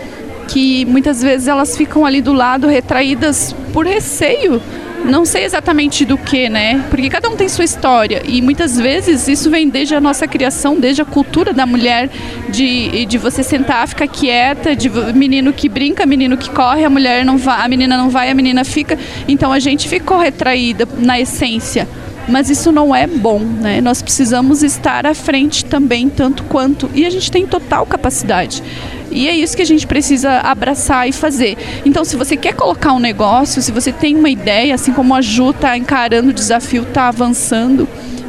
que 0.48 0.84
muitas 0.86 1.22
vezes 1.22 1.48
elas 1.48 1.78
ficam 1.78 2.06
ali 2.06 2.22
do 2.22 2.34
lado 2.34 2.68
retraídas 2.68 3.56
por 3.72 3.86
receio. 3.86 4.62
Não 5.06 5.24
sei 5.24 5.44
exatamente 5.44 6.04
do 6.04 6.18
que, 6.18 6.50
né? 6.50 6.84
Porque 6.90 7.10
cada 7.10 7.30
um 7.30 7.36
tem 7.36 7.48
sua 7.48 7.64
história 7.64 8.24
e 8.26 8.42
muitas 8.42 8.78
vezes 8.78 9.28
isso 9.28 9.50
vem 9.52 9.70
desde 9.70 9.94
a 9.94 10.02
nossa 10.02 10.28
criação, 10.28 10.80
desde 10.80 11.02
a 11.02 11.06
cultura 11.06 11.54
da 11.54 11.66
mulher 11.66 12.10
de, 12.50 13.06
de 13.06 13.18
você 13.18 13.44
sentar, 13.44 13.88
ficar 13.88 14.08
quieta, 14.08 14.76
de 14.76 14.90
menino 15.14 15.54
que 15.54 15.70
brinca, 15.70 16.06
menino 16.06 16.36
que 16.38 16.50
corre, 16.50 16.84
a 16.84 16.90
mulher 16.90 17.24
não 17.24 17.38
vai, 17.38 17.66
a 17.66 17.68
menina 17.68 17.96
não 17.96 18.10
vai, 18.10 18.32
a 18.32 18.34
menina 18.34 18.64
fica. 18.64 18.98
Então 19.28 19.54
a 19.54 19.60
gente 19.60 19.88
ficou 19.88 20.18
retraída 20.18 20.88
na 20.98 21.20
essência. 21.20 21.88
Mas 22.28 22.50
isso 22.50 22.72
não 22.72 22.96
é 22.96 23.06
bom, 23.06 23.40
né? 23.40 23.80
Nós 23.82 24.02
precisamos 24.02 24.64
estar 24.64 25.06
à 25.06 25.14
frente 25.14 25.64
também, 25.64 26.10
tanto 26.10 26.44
quanto. 26.46 26.90
E 26.96 27.06
a 27.06 27.10
gente 27.12 27.30
tem 27.30 27.46
total 27.46 27.86
capacidade. 27.86 28.64
E 29.12 29.28
é 29.28 29.36
isso 29.36 29.56
que 29.56 29.62
a 29.62 29.66
gente 29.66 29.88
precisa 29.88 30.40
abraçar 30.40 31.08
e 31.08 31.12
fazer. 31.12 31.58
Então, 31.86 32.04
se 32.04 32.16
você 32.16 32.36
quer 32.36 32.54
colocar 32.54 32.94
um 32.94 33.00
negócio, 33.00 33.62
se 33.62 33.72
você 33.72 33.92
tem 33.92 34.16
uma 34.16 34.30
ideia, 34.30 34.76
assim 34.76 34.94
como 34.94 35.14
a 35.14 35.22
Ju 35.22 35.52
está 35.52 35.78
encarando 35.78 36.30
o 36.30 36.34
desafio, 36.34 36.84
está 36.84 37.08
avançando, 37.08 37.88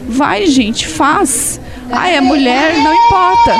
vai, 0.09 0.47
gente, 0.47 0.87
faz. 0.87 1.61
Ah, 1.93 2.09
é 2.09 2.21
mulher, 2.21 2.77
não 2.79 2.93
importa. 2.93 3.55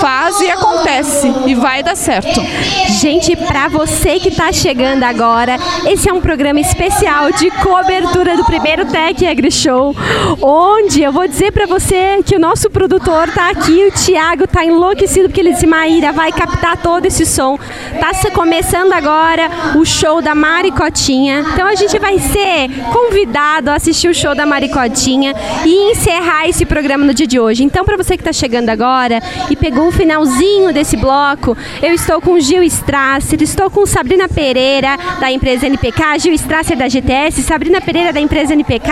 Faz 0.00 0.40
e 0.40 0.50
acontece 0.50 1.32
e 1.46 1.54
vai 1.54 1.82
dar 1.82 1.96
certo. 1.96 2.40
Gente, 3.00 3.34
para 3.36 3.68
você 3.68 4.18
que 4.18 4.28
está 4.28 4.52
chegando 4.52 5.02
agora, 5.02 5.56
esse 5.86 6.08
é 6.08 6.12
um 6.12 6.20
programa 6.20 6.60
especial 6.60 7.32
de 7.32 7.50
cobertura 7.50 8.36
do 8.36 8.44
primeiro 8.44 8.84
Tech 8.86 9.26
Agri 9.26 9.50
Show, 9.50 9.94
onde 10.42 11.02
eu 11.02 11.12
vou 11.12 11.26
dizer 11.26 11.52
para 11.52 11.66
você 11.66 12.22
que 12.24 12.36
o 12.36 12.40
nosso 12.40 12.68
produtor 12.70 13.30
tá 13.30 13.50
aqui, 13.50 13.86
o 13.86 13.92
Thiago 13.92 14.46
tá 14.46 14.64
enlouquecido 14.64 15.28
porque 15.28 15.40
ele 15.40 15.52
disse, 15.52 15.66
Maíra, 15.66 16.12
vai 16.12 16.32
captar 16.32 16.76
todo 16.76 17.06
esse 17.06 17.24
som. 17.24 17.58
Tá 17.98 18.12
começando 18.34 18.92
agora 18.92 19.50
o 19.76 19.84
show 19.84 20.20
da 20.20 20.34
Maricotinha. 20.34 21.44
Então 21.52 21.66
a 21.66 21.74
gente 21.74 21.98
vai 21.98 22.18
ser 22.18 22.68
convidado 22.92 23.70
a 23.70 23.74
assistir 23.74 24.08
o 24.08 24.14
show 24.14 24.34
da 24.34 24.44
Maricotinha 24.44 25.34
e 25.64 25.92
encerrar 25.92 26.48
esse 26.48 26.66
programa 26.66 27.04
no 27.04 27.14
dia 27.14 27.26
de 27.26 27.38
hoje. 27.38 27.63
Então 27.64 27.84
para 27.84 27.96
você 27.96 28.16
que 28.16 28.20
está 28.20 28.32
chegando 28.32 28.68
agora 28.68 29.22
e 29.50 29.56
pegou 29.56 29.88
o 29.88 29.92
finalzinho 29.92 30.72
desse 30.72 30.96
bloco, 30.96 31.56
eu 31.82 31.92
estou 31.94 32.20
com 32.20 32.38
Gil 32.38 32.62
Strasser, 32.62 33.42
estou 33.42 33.70
com 33.70 33.86
Sabrina 33.86 34.28
Pereira 34.28 34.98
da 35.18 35.32
empresa 35.32 35.66
NPK, 35.66 36.18
Gil 36.18 36.34
Strasser 36.34 36.76
da 36.76 36.88
GTS, 36.88 37.42
Sabrina 37.42 37.80
Pereira 37.80 38.12
da 38.12 38.20
empresa 38.20 38.52
NPK 38.52 38.90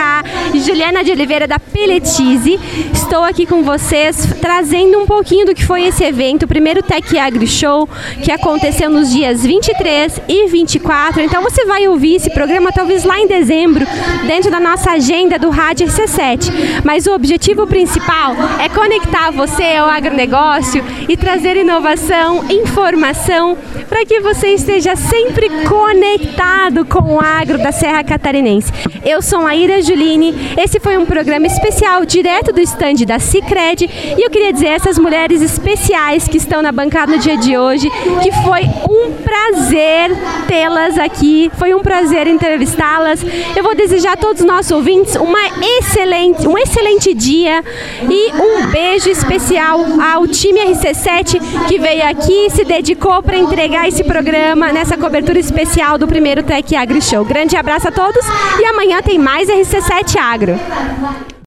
Juliana 0.65 1.03
de 1.03 1.11
Oliveira 1.11 1.47
da 1.47 1.59
Peletize. 1.59 2.59
Estou 2.91 3.23
aqui 3.23 3.45
com 3.45 3.63
vocês 3.63 4.27
trazendo 4.41 4.99
um 4.99 5.05
pouquinho 5.05 5.45
do 5.45 5.53
que 5.53 5.63
foi 5.63 5.83
esse 5.83 6.03
evento, 6.03 6.43
o 6.43 6.47
primeiro 6.47 6.81
Tech 6.81 7.17
Agri 7.17 7.47
Show, 7.47 7.87
que 8.23 8.31
aconteceu 8.31 8.89
nos 8.89 9.11
dias 9.11 9.43
23 9.43 10.21
e 10.27 10.47
24. 10.47 11.21
Então 11.21 11.43
você 11.43 11.65
vai 11.65 11.87
ouvir 11.87 12.15
esse 12.15 12.31
programa 12.31 12.71
talvez 12.71 13.03
lá 13.03 13.19
em 13.19 13.27
dezembro, 13.27 13.85
dentro 14.25 14.49
da 14.49 14.59
nossa 14.59 14.91
agenda 14.91 15.37
do 15.37 15.49
Rádio 15.49 15.87
RC7. 15.87 16.81
Mas 16.83 17.05
o 17.05 17.13
objetivo 17.13 17.67
principal 17.67 18.35
é 18.63 18.69
conectar 18.69 19.29
você 19.29 19.75
ao 19.75 19.89
agronegócio 19.89 20.81
e 21.09 21.17
trazer 21.17 21.57
inovação, 21.57 22.45
informação, 22.49 23.57
para 23.89 24.05
que 24.05 24.21
você 24.21 24.53
esteja 24.53 24.95
sempre 24.95 25.49
conectado 25.67 26.85
com 26.85 27.15
o 27.15 27.19
agro 27.19 27.57
da 27.57 27.73
Serra 27.73 28.05
Catarinense. 28.05 28.71
Eu 29.03 29.21
sou 29.21 29.45
a 29.45 29.53
Ira 29.53 29.81
Juline, 29.81 30.33
esse 30.57 30.79
foi 30.79 30.97
um 30.97 31.05
programa 31.05 31.45
especial 31.45 32.05
direto 32.05 32.53
do 32.53 32.61
estande 32.61 33.05
da 33.05 33.19
Cicred 33.19 33.89
e 34.17 34.25
eu 34.25 34.29
queria 34.29 34.53
dizer 34.53 34.67
a 34.67 34.73
essas 34.75 34.97
mulheres 34.97 35.41
especiais 35.41 36.25
que 36.25 36.37
estão 36.37 36.61
na 36.61 36.71
bancada 36.71 37.11
no 37.11 37.19
dia 37.19 37.35
de 37.35 37.57
hoje 37.57 37.89
que 38.21 38.31
foi 38.43 38.61
um 38.89 39.11
prazer 39.11 40.09
tê-las 40.47 40.97
aqui, 40.97 41.51
foi 41.59 41.73
um 41.75 41.81
prazer 41.81 42.27
entrevistá-las. 42.27 43.21
Eu 43.55 43.63
vou 43.63 43.75
desejar 43.75 44.13
a 44.13 44.17
todos 44.17 44.39
os 44.39 44.47
nossos 44.47 44.71
ouvintes 44.71 45.15
uma 45.17 45.39
excelente, 45.79 46.47
um 46.47 46.57
excelente 46.57 47.13
dia 47.13 47.61
e 48.09 48.31
um 48.53 48.67
beijo 48.67 49.09
especial 49.09 49.79
ao 50.01 50.27
time 50.27 50.59
RC7 50.59 51.67
que 51.67 51.79
veio 51.79 52.05
aqui 52.07 52.45
e 52.45 52.49
se 52.49 52.63
dedicou 52.63 53.21
para 53.23 53.37
entregar 53.37 53.87
esse 53.87 54.03
programa 54.03 54.71
nessa 54.71 54.97
cobertura 54.97 55.39
especial 55.39 55.97
do 55.97 56.07
primeiro 56.07 56.43
Tech 56.43 56.75
Agri 56.75 57.01
Show. 57.01 57.25
Grande 57.25 57.55
abraço 57.55 57.87
a 57.87 57.91
todos 57.91 58.23
e 58.59 58.65
amanhã 58.65 59.01
tem 59.01 59.17
mais 59.17 59.49
RC7 59.49 60.17
Agro. 60.17 61.32